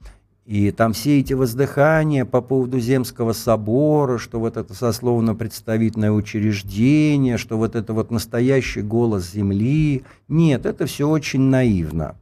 И 0.44 0.70
там 0.72 0.92
все 0.92 1.20
эти 1.20 1.32
воздыхания 1.32 2.26
по 2.26 2.42
поводу 2.42 2.78
Земского 2.78 3.32
собора, 3.32 4.18
что 4.18 4.38
вот 4.38 4.58
это 4.58 4.74
сословно-представительное 4.74 6.12
учреждение, 6.12 7.38
что 7.38 7.56
вот 7.56 7.74
это 7.74 7.94
вот 7.94 8.10
настоящий 8.10 8.82
голос 8.82 9.32
земли. 9.32 10.04
Нет, 10.28 10.66
это 10.66 10.84
все 10.84 11.08
очень 11.08 11.40
наивно. 11.40 12.16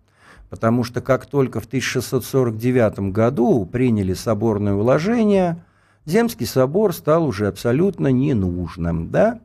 Потому 0.51 0.85
что 0.85 1.01
как 1.01 1.27
только 1.27 1.61
в 1.61 1.67
1649 1.67 3.11
году 3.13 3.67
приняли 3.67 4.15
соборное 4.15 4.75
уложение, 4.75 5.63
Земский 6.05 6.47
собор 6.47 6.95
стал 6.95 7.27
уже 7.27 7.49
абсолютно 7.49 8.09
ненужным, 8.09 9.11
да? 9.11 9.41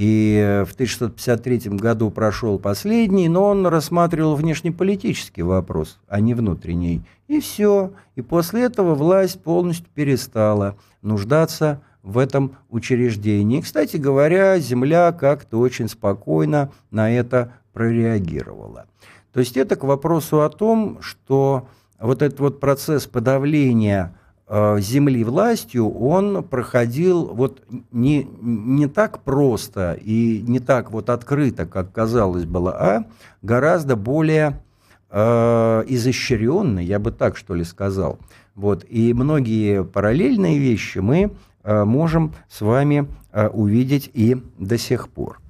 И 0.00 0.64
в 0.66 0.72
1653 0.72 1.76
году 1.76 2.10
прошел 2.10 2.58
последний, 2.58 3.28
но 3.28 3.48
он 3.48 3.66
рассматривал 3.66 4.34
внешнеполитический 4.34 5.42
вопрос, 5.42 5.98
а 6.08 6.20
не 6.20 6.32
внутренний. 6.32 7.02
И 7.28 7.38
все. 7.40 7.92
И 8.16 8.22
после 8.22 8.62
этого 8.62 8.94
власть 8.94 9.42
полностью 9.42 9.88
перестала 9.92 10.78
нуждаться 11.02 11.82
в 12.02 12.16
этом 12.16 12.56
учреждении. 12.70 13.60
Кстати 13.60 13.98
говоря, 13.98 14.58
земля 14.58 15.12
как-то 15.12 15.58
очень 15.58 15.86
спокойно 15.86 16.72
на 16.90 17.10
это 17.10 17.52
прореагировала. 17.74 18.86
То 19.34 19.40
есть 19.40 19.58
это 19.58 19.76
к 19.76 19.84
вопросу 19.84 20.40
о 20.40 20.48
том, 20.48 21.02
что 21.02 21.68
вот 21.98 22.22
этот 22.22 22.40
вот 22.40 22.58
процесс 22.58 23.04
подавления 23.06 24.14
Э, 24.14 24.19
земли 24.50 25.22
властью, 25.22 25.88
он 25.90 26.42
проходил 26.42 27.26
вот 27.26 27.62
не, 27.92 28.24
не 28.40 28.88
так 28.88 29.22
просто 29.22 29.92
и 29.92 30.42
не 30.46 30.58
так 30.58 30.90
вот 30.90 31.08
открыто, 31.08 31.66
как 31.66 31.92
казалось 31.92 32.46
было, 32.46 32.72
а 32.72 33.04
гораздо 33.42 33.94
более 33.94 34.60
э, 35.08 35.84
изощренно, 35.86 36.80
я 36.80 36.98
бы 36.98 37.12
так 37.12 37.36
что 37.36 37.54
ли 37.54 37.62
сказал. 37.62 38.18
Вот. 38.56 38.84
И 38.88 39.14
многие 39.14 39.84
параллельные 39.84 40.58
вещи 40.58 40.98
мы 40.98 41.32
можем 41.62 42.34
с 42.48 42.60
вами 42.62 43.06
увидеть 43.52 44.10
и 44.12 44.36
до 44.58 44.78
сих 44.78 45.08
пор. 45.08 45.40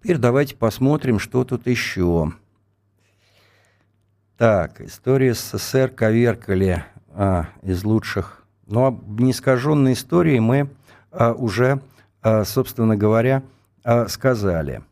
Теперь 0.00 0.18
давайте 0.18 0.56
посмотрим, 0.56 1.18
что 1.18 1.44
тут 1.44 1.66
еще. 1.66 2.32
Так, 4.38 4.80
история 4.80 5.34
СССР 5.34 5.88
коверкали 5.88 6.84
а, 7.08 7.48
из 7.62 7.82
лучших. 7.82 8.44
Но 8.68 9.02
неискаженной 9.08 9.94
истории 9.94 10.38
мы 10.38 10.70
а, 11.10 11.32
уже, 11.32 11.80
а, 12.22 12.44
собственно 12.44 12.96
говоря, 12.96 13.42
а, 13.82 14.06
сказали. 14.06 14.84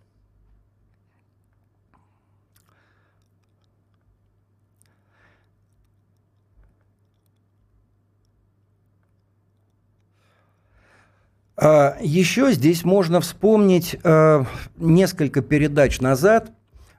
А, 11.57 11.97
Еще 12.01 12.51
здесь 12.51 12.85
можно 12.85 13.21
вспомнить 13.21 13.97
а, 14.03 14.45
несколько 14.77 15.41
передач 15.41 16.01
назад. 16.01 16.51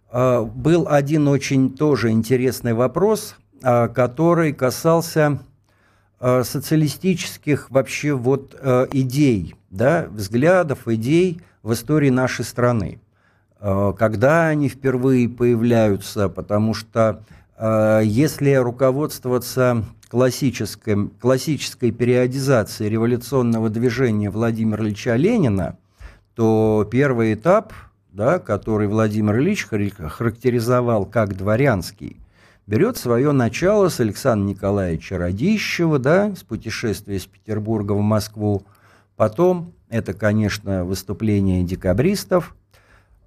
А, 0.10 0.44
был 0.44 0.88
один 0.90 1.28
очень 1.28 1.76
тоже 1.76 2.10
интересный 2.12 2.74
вопрос, 2.74 3.36
который 3.62 4.54
касался 4.54 5.40
социалистических 6.20 7.72
вообще 7.72 8.14
вот 8.14 8.56
идей, 8.92 9.56
да, 9.72 10.08
взглядов, 10.10 10.88
идей 10.88 11.42
в 11.64 11.74
истории 11.74 12.10
нашей 12.10 12.46
страны. 12.46 13.00
Когда 13.60 14.48
они 14.48 14.70
впервые 14.70 15.28
появляются, 15.28 16.30
потому 16.30 16.76
что 16.76 17.24
если 17.60 18.54
руководствоваться 18.54 19.84
классической, 20.08 21.10
классической 21.20 21.92
периодизации 21.92 22.88
революционного 22.88 23.70
движения 23.70 24.30
Владимира 24.30 24.84
Ильича 24.84 25.16
Ленина, 25.16 25.78
то 26.36 26.88
первый 26.90 27.34
этап, 27.34 27.74
да, 28.18 28.40
который 28.40 28.88
Владимир 28.88 29.38
Ильич 29.38 29.68
характеризовал 29.68 31.06
как 31.06 31.38
дворянский, 31.38 32.18
берет 32.66 32.98
свое 32.98 33.32
начало 33.32 33.90
с 33.90 34.00
Александра 34.00 34.50
Николаевича 34.50 35.20
Радищева, 35.20 36.00
да, 36.00 36.34
с 36.36 36.42
путешествия 36.42 37.18
из 37.18 37.28
Петербурга 37.28 37.92
в 37.92 38.02
Москву. 38.02 38.64
Потом 39.16 39.72
это, 39.88 40.14
конечно, 40.14 40.84
выступление 40.84 41.64
декабристов– 41.64 42.56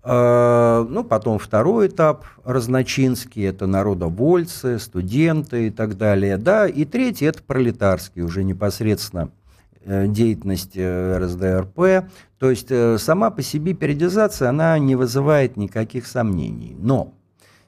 а, 0.03 0.87
ну, 0.89 1.05
потом 1.05 1.39
второй 1.39 1.89
этап, 1.89 2.25
разночинский, 2.45 3.45
это 3.45 3.67
народовольцы, 3.67 4.79
студенты 4.79 5.67
и 5.67 5.71
так 5.71 5.99
далее. 5.99 6.39
Да, 6.39 6.67
и 6.67 6.85
третий, 6.85 7.27
это 7.27 7.43
пролетарский, 7.43 8.23
уже 8.23 8.43
непосредственно 8.43 9.25
э, 9.25 9.40
деятельность 9.85 10.73
э, 10.75 11.19
РСДРП. 11.19 12.11
То 12.39 12.51
есть 12.51 12.71
э, 12.71 12.99
сама 12.99 13.31
по 13.31 13.43
себе 13.43 13.75
периодизация, 13.75 14.49
она 14.49 14.79
не 14.79 14.97
вызывает 14.97 15.57
никаких 15.57 16.07
сомнений. 16.07 16.77
Но 16.79 17.15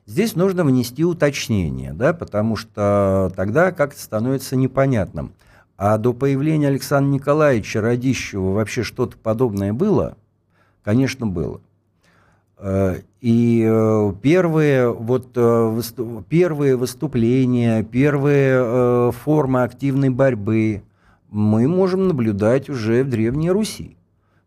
здесь 0.07 0.35
нужно 0.35 0.65
внести 0.65 1.05
уточнение, 1.05 1.93
да, 1.93 2.13
потому 2.13 2.57
что 2.57 3.33
тогда 3.37 3.73
как-то 3.73 4.01
становится 4.01 4.57
непонятным. 4.57 5.33
А 5.77 5.99
до 5.99 6.13
появления 6.13 6.69
Александра 6.69 7.11
Николаевича 7.11 7.81
Радищева 7.81 8.53
вообще 8.53 8.83
что-то 8.83 9.17
подобное 9.17 9.73
было? 9.73 10.17
Конечно, 10.85 11.27
было. 11.27 11.61
Э, 12.59 13.01
и 13.21 13.67
э, 13.69 14.13
первые, 14.23 14.93
вот, 14.93 15.31
э, 15.35 15.83
первые 16.29 16.77
выступления, 16.77 17.83
первые 17.83 19.11
формы 19.13 19.65
активной 19.65 20.11
борьбы 20.11 20.83
мы 21.33 21.67
можем 21.67 22.07
наблюдать 22.07 22.71
уже 22.71 23.03
в 23.03 23.11
Древней 23.11 23.51
Руси. 23.51 23.97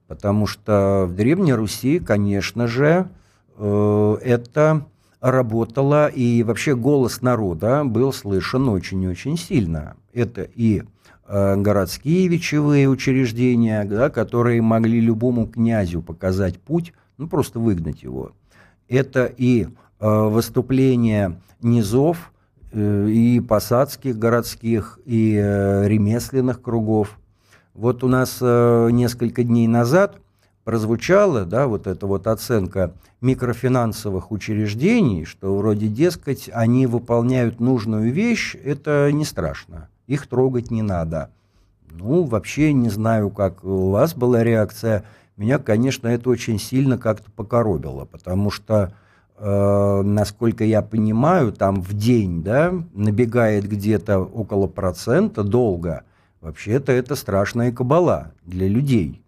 Потому 0.07 0.47
что 0.47 1.05
в 1.07 1.15
Древней 1.15 1.53
Руси, 1.53 1.99
конечно 1.99 2.67
же, 2.67 3.09
это 3.57 4.85
работало, 5.19 6.07
и 6.07 6.43
вообще 6.43 6.75
голос 6.75 7.21
народа 7.21 7.83
был 7.83 8.13
слышен 8.13 8.69
очень-очень 8.69 9.37
сильно. 9.37 9.95
Это 10.13 10.43
и 10.43 10.83
городские 11.27 12.27
вечевые 12.27 12.87
учреждения, 12.87 13.83
да, 13.83 14.11
которые 14.11 14.61
могли 14.61 14.99
любому 14.99 15.47
князю 15.47 16.03
показать 16.03 16.59
путь 16.59 16.93
ну 17.17 17.27
просто 17.27 17.59
выгнать 17.59 18.03
его. 18.03 18.31
Это 18.87 19.25
и 19.25 19.67
э, 19.67 19.67
выступления 19.99 21.39
низов, 21.61 22.17
э, 22.17 22.34
и 22.75 23.39
посадских 23.39 24.17
городских, 24.17 24.99
и 25.05 25.39
э, 25.41 25.87
ремесленных 25.87 26.61
кругов. 26.61 27.17
Вот 27.73 28.03
у 28.03 28.07
нас 28.07 28.37
э, 28.41 28.89
несколько 28.91 29.43
дней 29.43 29.67
назад 29.67 30.17
прозвучала, 30.63 31.45
да, 31.45 31.67
вот 31.67 31.87
эта 31.87 32.07
вот 32.07 32.27
оценка 32.27 32.93
микрофинансовых 33.21 34.31
учреждений, 34.31 35.25
что 35.25 35.55
вроде, 35.55 35.87
дескать, 35.87 36.49
они 36.53 36.87
выполняют 36.87 37.59
нужную 37.59 38.11
вещь, 38.11 38.55
это 38.63 39.09
не 39.11 39.25
страшно, 39.25 39.89
их 40.07 40.27
трогать 40.27 40.71
не 40.71 40.81
надо. 40.81 41.29
Ну, 41.91 42.23
вообще 42.23 42.73
не 42.73 42.89
знаю, 42.89 43.29
как 43.29 43.63
у 43.63 43.89
вас 43.91 44.15
была 44.15 44.43
реакция 44.43 45.05
меня, 45.37 45.59
конечно, 45.59 46.07
это 46.07 46.29
очень 46.29 46.59
сильно 46.59 46.97
как-то 46.97 47.29
покоробило, 47.31 48.05
потому 48.05 48.51
что, 48.51 48.93
э, 49.37 50.01
насколько 50.03 50.63
я 50.63 50.81
понимаю, 50.81 51.51
там 51.51 51.81
в 51.81 51.93
день 51.93 52.43
да, 52.43 52.73
набегает 52.93 53.67
где-то 53.67 54.19
около 54.19 54.67
процента 54.67 55.43
долго. 55.43 56.03
Вообще-то 56.41 56.91
это 56.91 57.15
страшная 57.15 57.71
кабала 57.71 58.31
для 58.43 58.67
людей. 58.67 59.21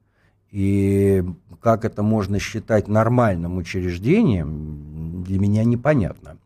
И 0.52 1.24
как 1.62 1.86
это 1.86 2.04
можно 2.04 2.40
считать 2.40 2.88
нормальным 2.88 3.58
учреждением, 3.58 5.24
для 5.24 5.40
меня 5.40 5.64
непонятно. 5.64 6.38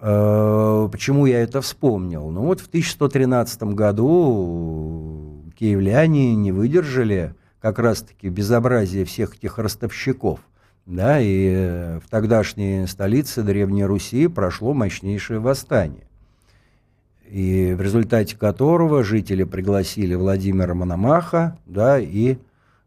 Э, 0.00 0.88
почему 0.90 1.26
я 1.26 1.42
это 1.42 1.60
вспомнил? 1.60 2.30
Ну 2.30 2.42
вот 2.42 2.60
в 2.60 2.66
1113 2.66 3.62
году 3.74 5.42
киевляне 5.58 6.34
не 6.34 6.50
выдержали 6.50 7.34
как 7.60 7.78
раз-таки 7.78 8.28
безобразие 8.28 9.04
всех 9.04 9.36
этих 9.36 9.58
ростовщиков. 9.58 10.40
Да, 10.86 11.20
и 11.20 11.48
э, 11.48 12.00
в 12.00 12.08
тогдашней 12.10 12.86
столице 12.88 13.42
Древней 13.42 13.84
Руси 13.84 14.26
прошло 14.26 14.74
мощнейшее 14.74 15.38
восстание, 15.38 16.08
и 17.24 17.72
в 17.74 17.80
результате 17.80 18.36
которого 18.36 19.04
жители 19.04 19.44
пригласили 19.44 20.16
Владимира 20.16 20.74
Мономаха, 20.74 21.56
да, 21.66 22.00
и 22.00 22.36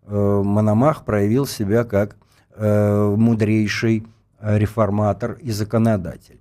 э, 0.08 0.42
Мономах 0.44 1.06
проявил 1.06 1.46
себя 1.46 1.86
как 1.86 2.18
э, 2.56 3.16
мудрейший 3.16 4.06
реформатор 4.42 5.38
и 5.42 5.52
законодатель. 5.52 6.40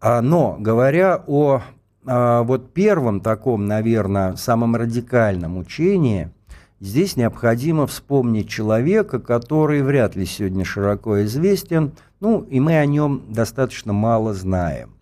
А, 0.00 0.22
но 0.22 0.56
говоря 0.58 1.22
о 1.26 1.60
а, 2.06 2.42
вот 2.44 2.72
первом 2.72 3.20
таком, 3.20 3.66
наверное, 3.66 4.36
самом 4.36 4.76
радикальном 4.76 5.58
учении– 5.58 6.30
Здесь 6.78 7.16
необходимо 7.16 7.86
вспомнить 7.86 8.50
человека, 8.50 9.18
который 9.18 9.82
вряд 9.82 10.14
ли 10.14 10.26
сегодня 10.26 10.64
широко 10.64 11.24
известен, 11.24 11.92
ну 12.20 12.42
и 12.42 12.60
мы 12.60 12.76
о 12.76 12.84
нем 12.84 13.22
достаточно 13.30 13.94
мало 13.94 14.34
знаем. 14.34 14.96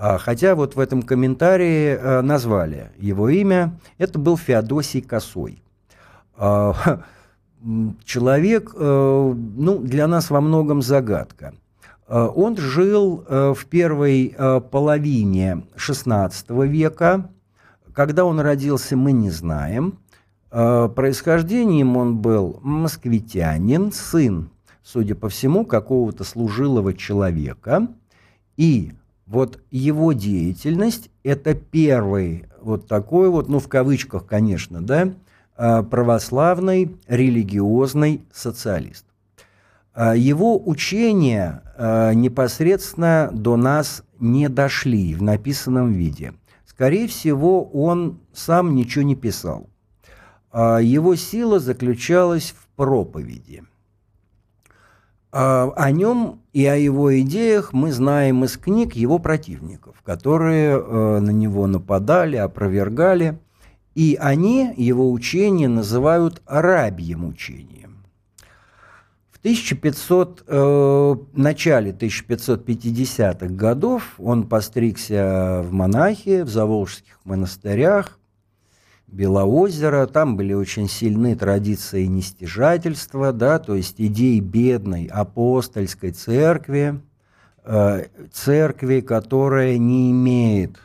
А, 0.00 0.18
хотя 0.18 0.54
вот 0.54 0.76
в 0.76 0.80
этом 0.80 1.02
комментарии 1.02 1.96
э, 1.98 2.20
назвали 2.20 2.90
его 2.98 3.30
имя, 3.30 3.78
это 3.96 4.18
был 4.18 4.36
Феодосий 4.36 5.00
Косой. 5.00 5.62
А, 6.36 6.74
человек, 8.04 8.72
э, 8.76 9.34
ну, 9.56 9.78
для 9.78 10.06
нас 10.06 10.28
во 10.28 10.42
многом 10.42 10.82
загадка. 10.82 11.54
А, 12.06 12.28
он 12.28 12.56
жил 12.58 13.24
э, 13.26 13.54
в 13.56 13.64
первой 13.64 14.36
половине 14.70 15.64
XVI 15.74 16.66
века. 16.66 17.30
Когда 17.94 18.24
он 18.26 18.38
родился, 18.38 18.94
мы 18.94 19.12
не 19.12 19.30
знаем. 19.30 19.98
Э, 20.50 20.88
происхождением 20.94 21.96
он 21.96 22.18
был 22.18 22.58
москвитянин, 22.62 23.92
сын, 23.92 24.50
судя 24.82 25.14
по 25.14 25.28
всему, 25.28 25.64
какого-то 25.64 26.24
служилого 26.24 26.94
человека. 26.94 27.88
И 28.56 28.92
вот 29.26 29.60
его 29.70 30.12
деятельность– 30.12 31.10
это 31.22 31.54
первый 31.54 32.46
вот 32.62 32.88
такой 32.88 33.28
вот, 33.28 33.48
ну 33.48 33.58
в 33.58 33.68
кавычках, 33.68 34.26
конечно, 34.26 34.80
да, 34.80 35.12
э, 35.56 35.82
православный 35.82 36.96
религиозный 37.08 38.22
социалист. 38.32 39.04
Э, 39.94 40.14
его 40.16 40.60
учения 40.66 41.62
непосредственно 41.78 43.30
до 43.32 43.54
нас 43.56 44.02
не 44.18 44.48
дошли 44.48 45.14
в 45.14 45.22
написанном 45.22 45.92
виде. 45.92 46.32
Скорее 46.66 47.06
всего, 47.06 47.62
он 47.62 48.18
сам 48.32 48.74
ничего 48.74 49.04
не 49.04 49.14
писал. 49.14 49.68
А 50.60 50.78
его 50.78 51.14
сила 51.14 51.60
заключалась 51.60 52.52
в 52.58 52.66
проповеди. 52.74 53.62
А 55.30 55.72
о 55.76 55.92
нем 55.92 56.40
и 56.52 56.66
о 56.66 56.74
его 56.74 57.16
идеях 57.20 57.72
мы 57.72 57.92
знаем 57.92 58.42
из 58.42 58.56
книг 58.56 58.96
его 58.96 59.20
противников, 59.20 60.02
которые 60.02 60.70
э, 60.70 61.18
на 61.20 61.30
него 61.30 61.68
нападали, 61.68 62.34
опровергали. 62.34 63.38
И 63.94 64.18
они 64.20 64.74
его 64.76 65.12
учение 65.12 65.68
называют 65.68 66.42
арабьим 66.44 67.24
учением. 67.24 68.04
В 69.30 69.38
1500, 69.38 70.42
э, 70.44 71.16
начале 71.34 71.92
1550-х 71.92 73.46
годов 73.46 74.14
он 74.18 74.48
постригся 74.48 75.62
в 75.64 75.72
монахи 75.72 76.42
в 76.42 76.48
заволжских 76.48 77.20
монастырях, 77.22 78.17
Белоозеро, 79.08 80.06
там 80.06 80.36
были 80.36 80.52
очень 80.52 80.88
сильны 80.88 81.34
традиции 81.34 82.04
нестяжательства, 82.04 83.32
да, 83.32 83.58
то 83.58 83.74
есть 83.74 83.94
идеи 83.98 84.38
бедной 84.38 85.06
апостольской 85.06 86.12
церкви, 86.12 87.00
э, 87.64 88.04
церкви, 88.30 89.00
которая 89.00 89.78
не 89.78 90.10
имеет 90.10 90.78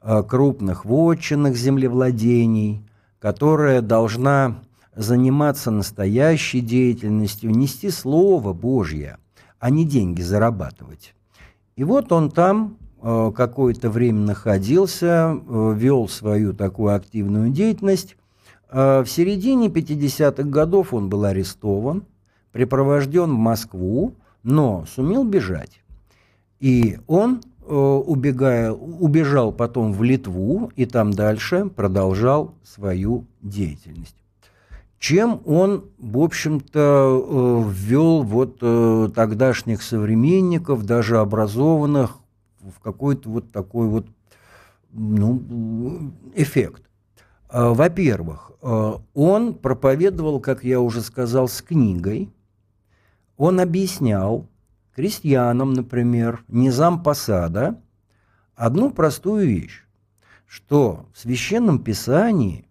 э, 0.00 0.22
крупных 0.22 0.86
вотчинных 0.86 1.54
землевладений, 1.56 2.82
которая 3.18 3.82
должна 3.82 4.62
заниматься 4.94 5.70
настоящей 5.70 6.60
деятельностью, 6.60 7.50
нести 7.50 7.90
Слово 7.90 8.54
Божье, 8.54 9.18
а 9.60 9.68
не 9.68 9.84
деньги 9.84 10.22
зарабатывать. 10.22 11.14
И 11.76 11.84
вот 11.84 12.10
он 12.10 12.30
там 12.30 12.78
какое-то 13.02 13.90
время 13.90 14.20
находился, 14.20 15.36
э, 15.36 15.74
вел 15.76 16.08
свою 16.08 16.52
такую 16.52 16.94
активную 16.94 17.50
деятельность. 17.50 18.16
Э, 18.70 19.02
в 19.04 19.10
середине 19.10 19.68
50-х 19.68 20.48
годов 20.48 20.94
он 20.94 21.08
был 21.08 21.24
арестован, 21.24 22.04
припровожден 22.52 23.30
в 23.30 23.38
Москву, 23.38 24.14
но 24.42 24.84
сумел 24.88 25.24
бежать. 25.24 25.82
И 26.58 26.98
он, 27.06 27.42
убегая, 27.66 28.72
убежал 28.72 29.52
потом 29.52 29.92
в 29.92 30.02
Литву 30.02 30.70
и 30.74 30.86
там 30.86 31.12
дальше 31.12 31.66
продолжал 31.66 32.54
свою 32.62 33.26
деятельность. 33.42 34.16
Чем 34.98 35.42
он, 35.44 35.84
в 35.98 36.18
общем-то, 36.18 37.66
ввел 37.68 38.22
вот 38.22 38.60
тогдашних 39.14 39.82
современников, 39.82 40.86
даже 40.86 41.18
образованных, 41.18 42.20
в 42.70 42.80
какой-то 42.80 43.30
вот 43.30 43.52
такой 43.52 43.88
вот 43.88 44.06
ну, 44.92 46.12
эффект. 46.34 46.82
А, 47.48 47.70
во-первых, 47.72 48.52
а, 48.62 49.02
он 49.14 49.54
проповедовал, 49.54 50.40
как 50.40 50.64
я 50.64 50.80
уже 50.80 51.02
сказал, 51.02 51.48
с 51.48 51.62
книгой. 51.62 52.30
Он 53.36 53.60
объяснял 53.60 54.46
крестьянам, 54.94 55.74
например, 55.74 56.42
низам 56.48 57.02
посада, 57.02 57.78
одну 58.54 58.90
простую 58.90 59.46
вещь, 59.46 59.84
что 60.46 61.06
в 61.12 61.18
Священном 61.18 61.80
Писании 61.80 62.66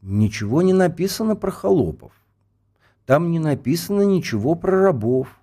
ничего 0.00 0.62
не 0.62 0.72
написано 0.72 1.34
про 1.34 1.50
холопов. 1.50 2.12
Там 3.04 3.32
не 3.32 3.40
написано 3.40 4.02
ничего 4.02 4.54
про 4.54 4.82
рабов. 4.82 5.39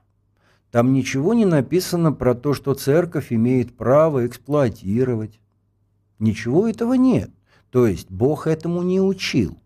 Там 0.77 0.93
ничего 0.93 1.33
не 1.33 1.45
написано 1.45 2.11
про 2.11 2.35
то, 2.35 2.53
что 2.53 2.75
церковь 2.75 3.33
имеет 3.33 3.75
право 3.75 4.27
эксплуатировать. 4.27 5.39
Ничего 6.19 6.67
этого 6.67 6.93
нет. 6.93 7.31
То 7.71 7.87
есть 7.87 8.11
Бог 8.11 8.45
этому 8.45 8.83
не 8.83 9.01
учил. 9.01 9.57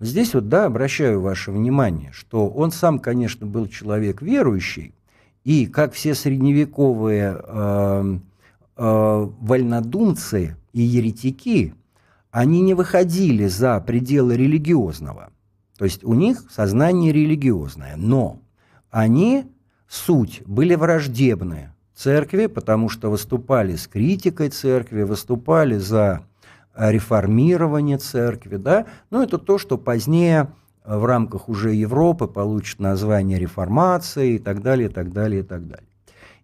Здесь 0.00 0.34
вот, 0.34 0.48
да, 0.48 0.64
обращаю 0.64 1.20
ваше 1.20 1.52
внимание, 1.52 2.10
что 2.10 2.48
он 2.48 2.72
сам, 2.72 2.98
конечно, 2.98 3.46
был 3.46 3.68
человек 3.68 4.20
верующий, 4.20 4.96
и 5.44 5.66
как 5.66 5.92
все 5.92 6.12
средневековые 6.12 7.40
э, 7.40 8.18
э, 8.78 9.26
вольнодумцы 9.38 10.56
и 10.72 10.82
еретики, 10.82 11.72
они 12.32 12.62
не 12.62 12.74
выходили 12.74 13.46
за 13.46 13.78
пределы 13.78 14.36
религиозного. 14.36 15.30
То 15.78 15.84
есть 15.84 16.02
у 16.02 16.14
них 16.14 16.50
сознание 16.50 17.12
религиозное, 17.12 17.94
но 17.96 18.40
они 18.90 19.46
суть 19.92 20.42
были 20.46 20.74
враждебны 20.74 21.70
церкви, 21.94 22.46
потому 22.46 22.88
что 22.88 23.10
выступали 23.10 23.76
с 23.76 23.86
критикой 23.86 24.48
церкви, 24.48 25.02
выступали 25.02 25.76
за 25.76 26.22
реформирование 26.74 27.98
церкви, 27.98 28.56
да, 28.56 28.86
ну 29.10 29.22
это 29.22 29.36
то, 29.36 29.58
что 29.58 29.76
позднее 29.76 30.48
в 30.86 31.04
рамках 31.04 31.50
уже 31.50 31.74
Европы 31.74 32.26
получит 32.26 32.80
название 32.80 33.38
реформации 33.38 34.36
и 34.36 34.38
так 34.38 34.62
далее, 34.62 34.88
и 34.88 34.92
так 34.92 35.12
далее, 35.12 35.40
и 35.40 35.44
так 35.44 35.68
далее. 35.68 35.86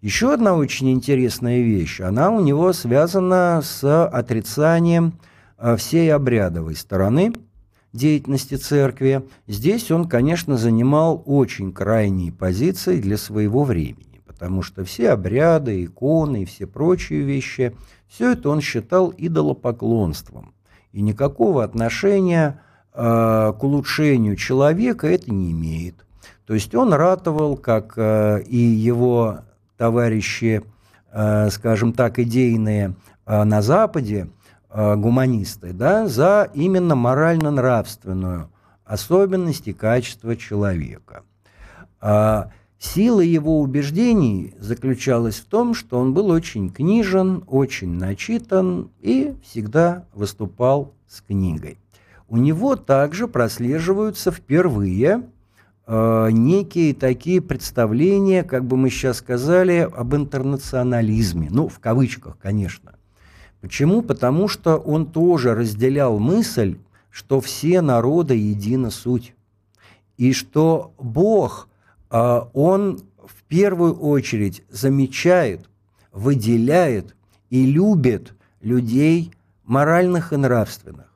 Еще 0.02 0.34
одна 0.34 0.54
очень 0.54 0.90
интересная 0.90 1.62
вещь, 1.62 2.02
она 2.02 2.30
у 2.30 2.40
него 2.40 2.74
связана 2.74 3.62
с 3.64 4.06
отрицанием 4.06 5.14
э, 5.56 5.76
всей 5.76 6.12
обрядовой 6.12 6.76
стороны– 6.76 7.32
деятельности 7.92 8.54
церкви, 8.54 9.22
здесь 9.46 9.90
он, 9.90 10.08
конечно, 10.08 10.56
занимал 10.56 11.22
очень 11.26 11.72
крайние 11.72 12.32
позиции 12.32 13.00
для 13.00 13.16
своего 13.16 13.64
времени, 13.64 14.20
потому 14.26 14.62
что 14.62 14.84
все 14.84 15.10
обряды, 15.10 15.84
иконы 15.84 16.42
и 16.42 16.46
все 16.46 16.66
прочие 16.66 17.22
вещи, 17.22 17.74
все 18.08 18.32
это 18.32 18.50
он 18.50 18.60
считал 18.60 19.12
идолопоклонством. 19.16 20.54
И 20.92 21.02
никакого 21.02 21.64
отношения 21.64 22.60
э, 22.92 23.52
к 23.58 23.62
улучшению 23.62 24.36
человека 24.36 25.06
это 25.06 25.32
не 25.32 25.52
имеет. 25.52 26.06
То 26.46 26.54
есть 26.54 26.74
он 26.74 26.94
ратовал, 26.94 27.56
как 27.56 27.92
э, 27.96 28.42
и 28.46 28.56
его 28.56 29.40
товарищи, 29.76 30.62
э, 31.12 31.50
скажем 31.50 31.92
так, 31.92 32.18
идейные 32.18 32.94
э, 33.26 33.44
на 33.44 33.60
Западе, 33.60 34.28
Э, 34.80 34.94
гуманисты, 34.94 35.72
да, 35.72 36.06
за 36.06 36.52
именно 36.54 36.94
морально-нравственную 36.94 38.48
особенность 38.84 39.66
и 39.66 39.72
качество 39.72 40.36
человека. 40.36 41.24
А 42.00 42.52
сила 42.78 43.20
его 43.20 43.60
убеждений 43.60 44.54
заключалась 44.56 45.40
в 45.40 45.46
том, 45.46 45.74
что 45.74 45.98
он 45.98 46.14
был 46.14 46.30
очень 46.30 46.70
книжен, 46.70 47.42
очень 47.48 47.90
начитан 47.90 48.92
и 49.00 49.34
всегда 49.42 50.04
выступал 50.14 50.94
с 51.08 51.22
книгой. 51.22 51.78
У 52.28 52.36
него 52.36 52.76
также 52.76 53.26
прослеживаются 53.26 54.30
впервые 54.30 55.24
э, 55.88 56.28
некие 56.30 56.94
такие 56.94 57.40
представления, 57.40 58.44
как 58.44 58.64
бы 58.64 58.76
мы 58.76 58.90
сейчас 58.90 59.16
сказали, 59.16 59.88
об 59.92 60.14
интернационализме, 60.14 61.48
ну, 61.50 61.66
в 61.66 61.80
кавычках, 61.80 62.38
конечно. 62.38 62.92
Почему? 63.60 64.02
Потому 64.02 64.48
что 64.48 64.76
он 64.76 65.06
тоже 65.06 65.54
разделял 65.54 66.18
мысль, 66.18 66.78
что 67.10 67.40
все 67.40 67.80
народы 67.80 68.34
едина 68.34 68.90
суть. 68.90 69.34
И 70.16 70.32
что 70.32 70.92
Бог, 70.98 71.68
а, 72.10 72.48
Он 72.52 73.00
в 73.24 73.42
первую 73.44 73.94
очередь 73.94 74.62
замечает, 74.70 75.68
выделяет 76.12 77.14
и 77.50 77.66
любит 77.66 78.34
людей 78.60 79.32
моральных 79.64 80.32
и 80.32 80.36
нравственных. 80.36 81.12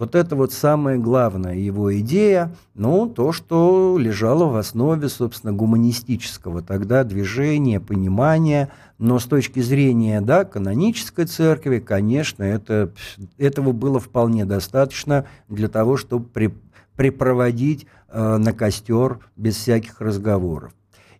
Вот 0.00 0.14
это 0.14 0.34
вот 0.34 0.54
самая 0.54 0.96
главная 0.96 1.56
его 1.56 1.94
идея, 1.98 2.56
ну, 2.74 3.06
то, 3.06 3.32
что 3.32 3.98
лежало 3.98 4.46
в 4.46 4.56
основе, 4.56 5.10
собственно, 5.10 5.52
гуманистического 5.52 6.62
тогда 6.62 7.04
движения, 7.04 7.80
понимания, 7.80 8.70
но 8.96 9.18
с 9.18 9.26
точки 9.26 9.60
зрения, 9.60 10.22
да, 10.22 10.46
канонической 10.46 11.26
церкви, 11.26 11.80
конечно, 11.80 12.42
это, 12.42 12.94
этого 13.36 13.72
было 13.72 14.00
вполне 14.00 14.46
достаточно 14.46 15.26
для 15.50 15.68
того, 15.68 15.98
чтобы 15.98 16.24
при, 16.24 16.54
припроводить 16.96 17.86
э, 18.08 18.38
на 18.38 18.54
костер 18.54 19.18
без 19.36 19.56
всяких 19.56 20.00
разговоров. 20.00 20.72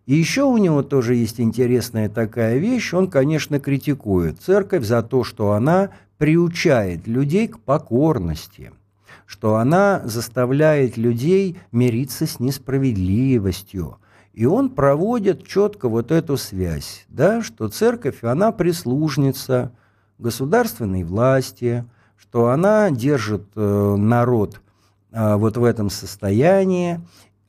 И 0.06 0.14
еще 0.14 0.44
у 0.44 0.56
него 0.56 0.82
тоже 0.82 1.16
есть 1.16 1.38
интересная 1.38 2.08
такая 2.08 2.56
вещь, 2.56 2.94
он, 2.94 3.10
конечно, 3.10 3.60
критикует 3.60 4.40
церковь 4.40 4.86
за 4.86 5.02
то, 5.02 5.22
что 5.22 5.52
она 5.52 5.90
приучает 6.20 7.06
людей 7.06 7.48
к 7.48 7.58
покорности, 7.60 8.72
что 9.24 9.56
она 9.56 10.02
заставляет 10.04 10.98
людей 10.98 11.56
мириться 11.72 12.26
с 12.26 12.38
несправедливостью. 12.38 13.96
И 14.34 14.44
он 14.44 14.68
проводит 14.68 15.46
четко 15.46 15.88
вот 15.88 16.12
эту 16.12 16.36
связь, 16.36 17.06
да, 17.08 17.40
что 17.40 17.70
церковь, 17.70 18.22
она 18.22 18.52
прислужница 18.52 19.72
государственной 20.18 21.04
власти, 21.04 21.86
что 22.18 22.50
она 22.50 22.90
держит 22.90 23.44
э, 23.56 23.94
народ 23.96 24.60
э, 25.12 25.36
вот 25.36 25.56
в 25.56 25.64
этом 25.64 25.88
состоянии, 25.88 27.00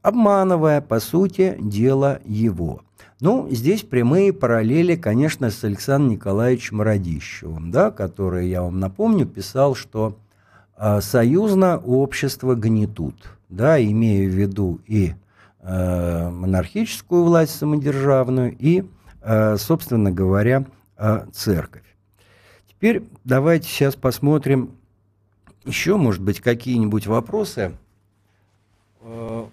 обманывая, 0.01 0.79
по 0.79 1.01
сути, 1.01 1.57
дело 1.59 2.21
его. 2.23 2.83
Ну, 3.19 3.47
здесь 3.51 3.83
прямые 3.83 4.33
параллели, 4.33 4.95
конечно, 4.95 5.51
с 5.51 5.63
Александром 5.63 6.13
Николаевичем 6.13 6.81
Радищевым, 6.81 7.71
да, 7.71 7.91
который, 7.91 8.49
я 8.49 8.63
вам 8.63 8.79
напомню, 8.79 9.27
писал, 9.27 9.75
что 9.75 10.17
э, 10.77 11.01
союзно 11.01 11.77
общество 11.77 12.55
гнетут, 12.55 13.15
да, 13.49 13.81
имея 13.83 14.27
в 14.27 14.33
виду 14.33 14.79
и 14.87 15.13
э, 15.61 16.29
монархическую 16.29 17.23
власть 17.23 17.55
самодержавную, 17.55 18.55
и, 18.57 18.85
э, 19.21 19.57
собственно 19.57 20.11
говоря, 20.11 20.65
э, 20.97 21.25
церковь. 21.31 21.83
Теперь 22.67 23.03
давайте 23.23 23.67
сейчас 23.67 23.95
посмотрим 23.95 24.71
еще, 25.65 25.97
может 25.97 26.23
быть, 26.23 26.39
какие-нибудь 26.39 27.05
вопросы? 27.05 27.73
Э, 29.01 29.45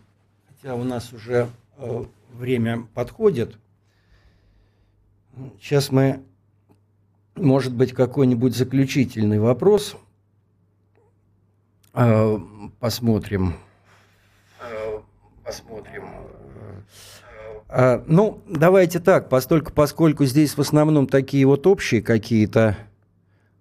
хотя 0.48 0.74
у 0.74 0.84
нас 0.84 1.12
уже 1.12 1.48
э, 1.76 2.04
время 2.38 2.86
подходит. 2.94 3.58
Сейчас 5.60 5.90
мы, 5.90 6.22
может 7.34 7.74
быть, 7.74 7.92
какой-нибудь 7.92 8.56
заключительный 8.56 9.38
вопрос 9.38 9.96
э, 11.94 12.38
посмотрим. 12.80 13.54
Посмотрим. 15.44 16.04
Ну, 18.06 18.40
давайте 18.48 18.98
так, 18.98 19.28
постольку, 19.28 19.72
поскольку 19.72 20.24
здесь 20.24 20.56
в 20.56 20.60
основном 20.60 21.06
такие 21.06 21.46
вот 21.46 21.66
общие 21.66 22.00
какие-то 22.00 22.76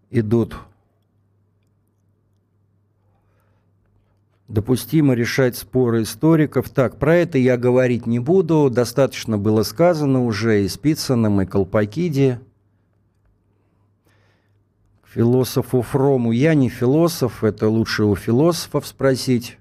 идут 0.09 0.55
Допустимо 4.47 5.13
решать 5.13 5.57
споры 5.57 6.03
историков. 6.03 6.69
Так, 6.69 6.97
про 6.97 7.15
это 7.15 7.37
я 7.37 7.57
говорить 7.57 8.07
не 8.07 8.19
буду. 8.19 8.69
Достаточно 8.69 9.37
было 9.37 9.63
сказано 9.63 10.23
уже 10.23 10.63
и 10.63 10.69
Спицыным, 10.69 11.41
и 11.41 11.45
Колпакиде. 11.45 12.39
К 15.01 15.09
философу 15.09 15.81
Фрому 15.81 16.31
я 16.31 16.53
не 16.53 16.69
философ, 16.69 17.43
это 17.43 17.67
лучше 17.67 18.05
у 18.05 18.15
философов 18.15 18.87
спросить. 18.87 19.57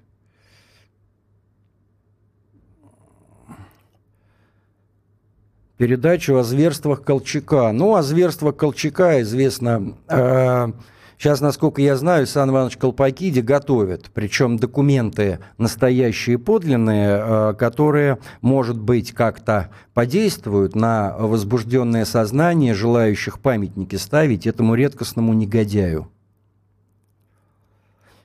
Передачу 5.75 6.37
о 6.37 6.43
зверствах 6.43 7.03
Колчака. 7.03 7.73
Ну, 7.73 7.95
о 7.95 8.03
зверствах 8.03 8.55
Колчака 8.55 9.21
известно... 9.21 9.97
Э- 10.07 10.71
Сейчас, 11.17 11.41
насколько 11.41 11.81
я 11.81 11.95
знаю, 11.95 12.27
Сан 12.27 12.51
Иванович 12.51 12.77
Колпакиди 12.77 13.39
готовит, 13.39 14.11
причем 14.13 14.57
документы 14.57 15.39
настоящие 15.57 16.37
подлинные, 16.37 17.19
э, 17.19 17.53
которые, 17.57 18.19
может 18.41 18.79
быть, 18.79 19.13
как-то 19.13 19.71
подействуют 19.95 20.75
на 20.75 21.15
возбужденное 21.17 22.05
сознание 22.05 22.75
желающих 22.75 23.39
памятники 23.39 23.95
ставить 23.95 24.45
этому 24.45 24.75
редкостному 24.75 25.33
негодяю. 25.33 26.07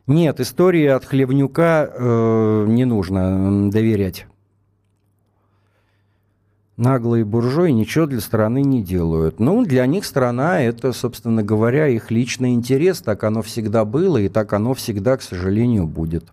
Нет, 0.07 0.41
истории 0.41 0.87
от 0.87 1.07
Хлевнюка 1.07 1.89
э, 1.91 2.65
не 2.69 2.85
нужно 2.85 3.71
доверять. 3.71 4.27
Наглые 6.79 7.25
буржуи 7.27 7.71
ничего 7.71 8.07
для 8.07 8.21
страны 8.21 8.63
не 8.63 8.83
делают. 8.83 9.41
Ну, 9.41 9.65
для 9.65 9.85
них 9.85 10.07
страна– 10.07 10.61
это, 10.63 10.93
собственно 10.93 11.43
говоря, 11.43 11.87
их 11.87 12.11
личный 12.11 12.55
интерес. 12.55 13.03
Так 13.03 13.25
оно 13.25 13.43
всегда 13.43 13.85
было, 13.85 14.17
и 14.17 14.31
так 14.31 14.55
оно 14.55 14.73
всегда, 14.73 15.19
к 15.19 15.23
сожалению, 15.23 15.87
будет. 15.87 16.25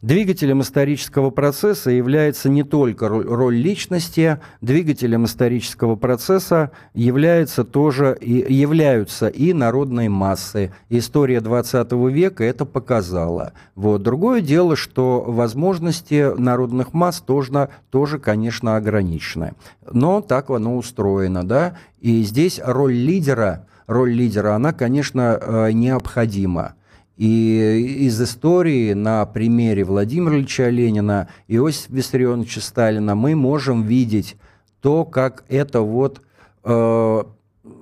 Двигателем 0.00 0.60
исторического 0.60 1.30
процесса 1.30 1.90
является 1.90 2.48
не 2.48 2.62
только 2.62 3.08
роль 3.08 3.56
личности, 3.56 4.38
двигателем 4.60 5.24
исторического 5.24 5.96
процесса 5.96 6.70
является 6.94 7.64
тоже 7.64 8.16
и 8.20 8.52
являются 8.52 9.26
и 9.26 9.52
народные 9.52 10.08
массы. 10.08 10.72
История 10.88 11.40
20 11.40 11.90
века 12.12 12.44
это 12.44 12.64
показала. 12.64 13.54
Вот. 13.74 14.04
Другое 14.04 14.40
дело, 14.40 14.76
что 14.76 15.24
возможности 15.26 16.32
народных 16.38 16.92
масс 16.92 17.20
тоже, 17.20 17.68
тоже, 17.90 18.20
конечно, 18.20 18.76
ограничены. 18.76 19.54
Но 19.90 20.20
так 20.20 20.50
оно 20.50 20.76
устроено, 20.76 21.42
да. 21.42 21.76
И 22.00 22.22
здесь 22.22 22.60
роль 22.64 22.94
лидера, 22.94 23.66
роль 23.88 24.12
лидера, 24.12 24.54
она, 24.54 24.72
конечно, 24.72 25.38
э, 25.40 25.72
необходима. 25.72 26.74
И 27.18 28.04
из 28.06 28.22
истории 28.22 28.92
на 28.92 29.26
примере 29.26 29.82
Владимира 29.82 30.36
Ильича 30.36 30.68
Ленина 30.68 31.28
Иосифа 31.48 31.92
Виссарионовича 31.92 32.60
Сталина 32.60 33.16
мы 33.16 33.34
можем 33.34 33.82
видеть 33.82 34.36
то, 34.80 35.04
как 35.04 35.44
это 35.48 35.80
вот 35.80 36.22
э, 36.62 37.22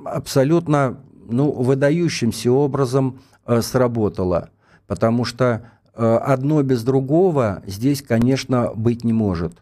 абсолютно 0.06 0.96
ну, 1.28 1.50
выдающимся 1.50 2.50
образом 2.50 3.20
э, 3.44 3.60
сработало. 3.60 4.48
Потому 4.86 5.26
что 5.26 5.68
э, 5.94 6.16
одно 6.16 6.62
без 6.62 6.82
другого 6.82 7.62
здесь, 7.66 8.00
конечно, 8.00 8.72
быть 8.74 9.04
не 9.04 9.12
может. 9.12 9.52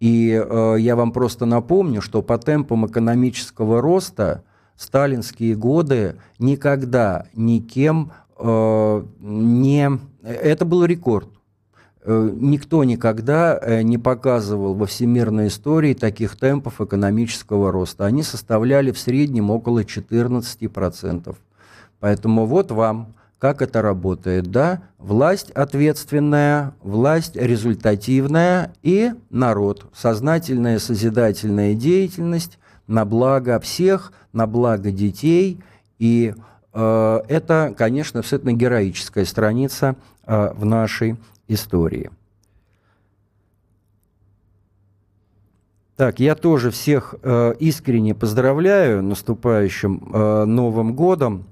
И 0.00 0.30
э, 0.30 0.76
я 0.78 0.96
вам 0.96 1.12
просто 1.12 1.44
напомню, 1.44 2.00
что 2.00 2.22
по 2.22 2.38
темпам 2.38 2.86
экономического 2.86 3.82
роста 3.82 4.42
сталинские 4.74 5.54
годы 5.54 6.16
никогда 6.38 7.26
никем 7.34 8.12
не... 8.40 9.90
Это 10.22 10.64
был 10.64 10.84
рекорд. 10.84 11.28
Э, 12.10 12.30
никто 12.32 12.84
никогда 12.84 13.58
э, 13.60 13.82
не 13.82 13.98
показывал 13.98 14.72
во 14.72 14.86
всемирной 14.86 15.48
истории 15.48 15.92
таких 15.92 16.36
темпов 16.36 16.80
экономического 16.80 17.70
роста. 17.70 18.06
Они 18.06 18.22
составляли 18.22 18.92
в 18.92 18.98
среднем 18.98 19.50
около 19.50 19.82
14%. 19.82 21.36
Поэтому 22.00 22.46
вот 22.46 22.70
вам, 22.70 23.14
как 23.38 23.60
это 23.60 23.82
работает. 23.82 24.50
Да? 24.50 24.84
Власть 24.96 25.50
ответственная, 25.50 26.72
власть 26.82 27.36
результативная 27.36 28.72
и 28.82 29.12
народ. 29.28 29.84
Сознательная 29.92 30.78
созидательная 30.78 31.74
деятельность 31.74 32.58
на 32.86 33.04
благо 33.04 33.60
всех, 33.60 34.14
на 34.32 34.46
благо 34.46 34.90
детей 34.90 35.60
и 35.98 36.32
Э, 36.32 36.47
это, 36.72 37.74
конечно, 37.76 38.20
абсолютно 38.20 38.52
героическая 38.52 39.24
страница 39.24 39.96
э, 40.26 40.52
в 40.54 40.64
нашей 40.64 41.16
истории. 41.48 42.10
Так, 45.98 46.20
я 46.20 46.36
тоже 46.36 46.70
всех 46.70 47.16
э, 47.24 47.54
искренне 47.58 48.14
поздравляю 48.14 49.02
наступающим 49.02 50.08
э, 50.12 50.44
Новым 50.44 50.94
годом. 50.94 51.46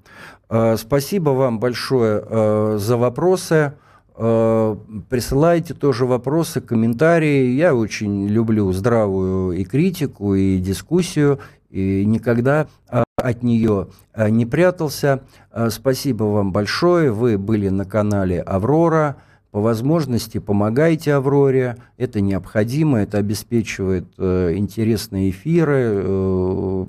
Э, 0.48 0.76
спасибо 0.76 1.30
вам 1.30 1.58
большое 1.58 2.22
э, 2.24 2.76
за 2.78 2.96
вопросы. 2.96 3.72
Э, 4.14 4.76
присылайте 5.10 5.74
тоже 5.74 6.06
вопросы, 6.06 6.60
комментарии. 6.60 7.50
Я 7.54 7.74
очень 7.74 8.28
люблю 8.28 8.70
здравую 8.72 9.58
и 9.58 9.64
критику, 9.64 10.36
и 10.36 10.58
дискуссию, 10.58 11.40
и 11.70 12.04
никогда 12.04 12.68
э, 12.88 13.02
от 13.26 13.42
нее 13.42 13.88
э, 14.14 14.28
не 14.30 14.46
прятался. 14.46 15.22
Э, 15.50 15.68
спасибо 15.70 16.24
вам 16.24 16.52
большое. 16.52 17.10
Вы 17.10 17.38
были 17.38 17.68
на 17.68 17.84
канале 17.84 18.40
«Аврора». 18.40 19.16
По 19.50 19.60
возможности 19.60 20.38
помогайте 20.38 21.14
«Авроре». 21.14 21.76
Это 21.96 22.20
необходимо, 22.20 22.98
это 22.98 23.18
обеспечивает 23.18 24.06
э, 24.18 24.54
интересные 24.54 25.30
эфиры. 25.30 26.86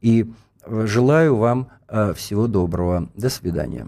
И 0.00 0.30
желаю 0.66 1.36
вам 1.36 1.68
всего 2.14 2.46
доброго. 2.46 3.08
До 3.14 3.28
свидания. 3.28 3.86